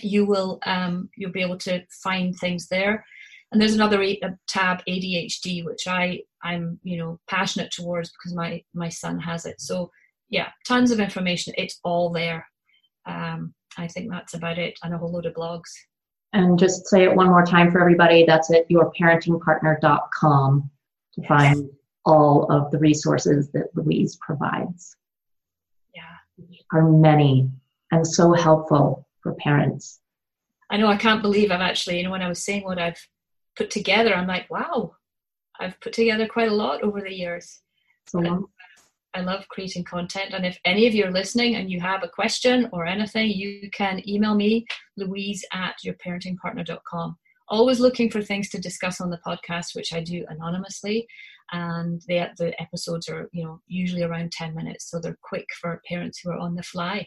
you 0.00 0.24
will 0.24 0.60
um, 0.64 1.10
you'll 1.16 1.32
be 1.32 1.42
able 1.42 1.58
to 1.58 1.82
find 2.02 2.36
things 2.36 2.68
there. 2.68 3.04
And 3.52 3.60
there's 3.60 3.74
another 3.74 3.98
tab 4.48 4.80
ADHD, 4.88 5.64
which 5.64 5.86
I 5.86 6.20
I'm 6.42 6.78
you 6.82 6.98
know 6.98 7.18
passionate 7.28 7.70
towards 7.72 8.10
because 8.10 8.34
my 8.34 8.62
my 8.74 8.88
son 8.88 9.18
has 9.18 9.44
it. 9.46 9.60
So 9.60 9.90
yeah, 10.30 10.48
tons 10.66 10.90
of 10.90 11.00
information. 11.00 11.52
It's 11.58 11.80
all 11.84 12.10
there. 12.10 12.46
Um, 13.06 13.54
I 13.76 13.88
think 13.88 14.10
that's 14.10 14.34
about 14.34 14.58
it, 14.58 14.78
and 14.82 14.94
a 14.94 14.98
whole 14.98 15.12
load 15.12 15.26
of 15.26 15.34
blogs. 15.34 15.68
And 16.32 16.58
just 16.58 16.86
say 16.86 17.02
it 17.02 17.14
one 17.14 17.28
more 17.28 17.44
time 17.44 17.70
for 17.70 17.80
everybody. 17.80 18.24
That's 18.24 18.52
at 18.52 18.68
yourparentingpartner.com 18.70 20.70
to 21.14 21.26
find 21.26 21.68
all 22.04 22.50
of 22.50 22.70
the 22.70 22.78
resources 22.78 23.50
that 23.50 23.66
Louise 23.74 24.16
provides. 24.20 24.96
Yeah. 25.94 26.02
Are 26.72 26.88
many 26.88 27.50
and 27.90 28.06
so 28.06 28.32
helpful 28.32 29.06
for 29.20 29.34
parents. 29.34 29.98
I 30.70 30.76
know 30.76 30.86
I 30.86 30.96
can't 30.96 31.22
believe 31.22 31.50
I've 31.50 31.60
actually, 31.60 31.98
you 31.98 32.04
know, 32.04 32.12
when 32.12 32.22
I 32.22 32.28
was 32.28 32.44
saying 32.44 32.62
what 32.62 32.78
I've 32.78 33.04
put 33.56 33.70
together, 33.70 34.14
I'm 34.14 34.28
like, 34.28 34.48
wow, 34.50 34.94
I've 35.58 35.80
put 35.80 35.92
together 35.92 36.28
quite 36.28 36.48
a 36.48 36.54
lot 36.54 36.82
over 36.82 37.00
the 37.00 37.12
years. 37.12 37.60
So 38.06 38.48
I 39.14 39.20
love 39.20 39.48
creating 39.48 39.84
content. 39.84 40.32
And 40.34 40.46
if 40.46 40.58
any 40.64 40.86
of 40.86 40.94
you 40.94 41.04
are 41.04 41.10
listening 41.10 41.56
and 41.56 41.70
you 41.70 41.80
have 41.80 42.02
a 42.02 42.08
question 42.08 42.68
or 42.72 42.86
anything, 42.86 43.30
you 43.30 43.68
can 43.70 44.08
email 44.08 44.34
me, 44.34 44.66
louise 44.96 45.44
at 45.52 45.76
yourparentingpartner.com. 45.84 47.16
Always 47.48 47.80
looking 47.80 48.10
for 48.10 48.22
things 48.22 48.48
to 48.50 48.60
discuss 48.60 49.00
on 49.00 49.10
the 49.10 49.20
podcast, 49.26 49.74
which 49.74 49.92
I 49.92 50.00
do 50.00 50.24
anonymously. 50.28 51.08
And 51.52 52.00
the, 52.06 52.28
the 52.38 52.60
episodes 52.62 53.08
are, 53.08 53.28
you 53.32 53.44
know, 53.44 53.60
usually 53.66 54.04
around 54.04 54.30
10 54.30 54.54
minutes. 54.54 54.88
So 54.88 55.00
they're 55.00 55.18
quick 55.22 55.46
for 55.60 55.82
parents 55.88 56.20
who 56.20 56.30
are 56.30 56.38
on 56.38 56.54
the 56.54 56.62
fly. 56.62 57.06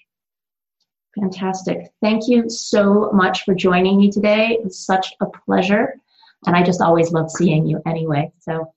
Fantastic. 1.18 1.90
Thank 2.02 2.28
you 2.28 2.50
so 2.50 3.12
much 3.14 3.44
for 3.44 3.54
joining 3.54 3.98
me 3.98 4.12
today. 4.12 4.58
It's 4.66 4.86
such 4.86 5.14
a 5.22 5.28
pleasure. 5.46 5.96
And 6.46 6.56
I 6.56 6.64
just 6.64 6.82
always 6.82 7.12
love 7.12 7.32
seeing 7.32 7.66
you 7.66 7.82
anyway. 7.86 8.32
So 8.40 8.74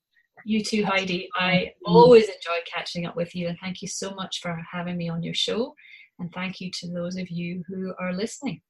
you 0.46 0.62
too, 0.62 0.84
Heidi. 0.84 1.28
I 1.34 1.72
mm-hmm. 1.84 1.92
always 1.92 2.26
enjoy 2.26 2.58
catching 2.72 3.04
up 3.04 3.16
with 3.16 3.34
you. 3.34 3.48
And 3.48 3.58
thank 3.60 3.82
you 3.82 3.88
so 3.88 4.14
much 4.14 4.40
for 4.40 4.56
having 4.72 4.96
me 4.96 5.08
on 5.08 5.22
your 5.22 5.34
show. 5.34 5.74
And 6.18 6.32
thank 6.32 6.60
you 6.60 6.70
to 6.80 6.92
those 6.92 7.16
of 7.16 7.28
you 7.28 7.64
who 7.66 7.92
are 7.98 8.14
listening. 8.14 8.60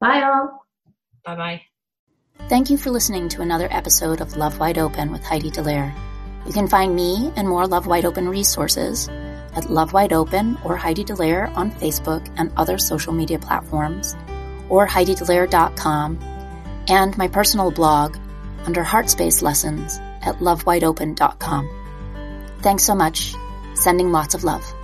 Bye, 0.00 0.22
all. 0.22 0.66
Bye 1.24 1.36
bye. 1.36 1.62
Thank 2.48 2.68
you 2.68 2.76
for 2.76 2.90
listening 2.90 3.28
to 3.30 3.40
another 3.40 3.68
episode 3.70 4.20
of 4.20 4.36
Love 4.36 4.60
Wide 4.60 4.78
Open 4.78 5.10
with 5.10 5.24
Heidi 5.24 5.50
Dallaire. 5.50 5.94
You 6.46 6.52
can 6.52 6.68
find 6.68 6.94
me 6.94 7.32
and 7.34 7.48
more 7.48 7.66
Love 7.66 7.86
Wide 7.86 8.04
Open 8.04 8.28
resources 8.28 9.08
at 9.08 9.70
Love 9.70 9.94
Wide 9.94 10.12
Open 10.12 10.58
or 10.62 10.76
Heidi 10.76 11.02
Dallaire 11.02 11.52
on 11.56 11.70
Facebook 11.70 12.30
and 12.36 12.52
other 12.56 12.76
social 12.76 13.14
media 13.14 13.38
platforms, 13.38 14.14
or 14.68 14.86
HeidiDallaire.com, 14.86 16.18
and 16.88 17.16
my 17.16 17.26
personal 17.26 17.70
blog 17.70 18.18
under 18.66 18.84
Heartspace 18.84 19.42
Lessons 19.42 19.98
at 20.26 20.38
lovewideopen.com. 20.40 21.68
Thanks 22.60 22.84
so 22.84 22.94
much. 22.94 23.34
Sending 23.74 24.12
lots 24.12 24.34
of 24.34 24.44
love. 24.44 24.75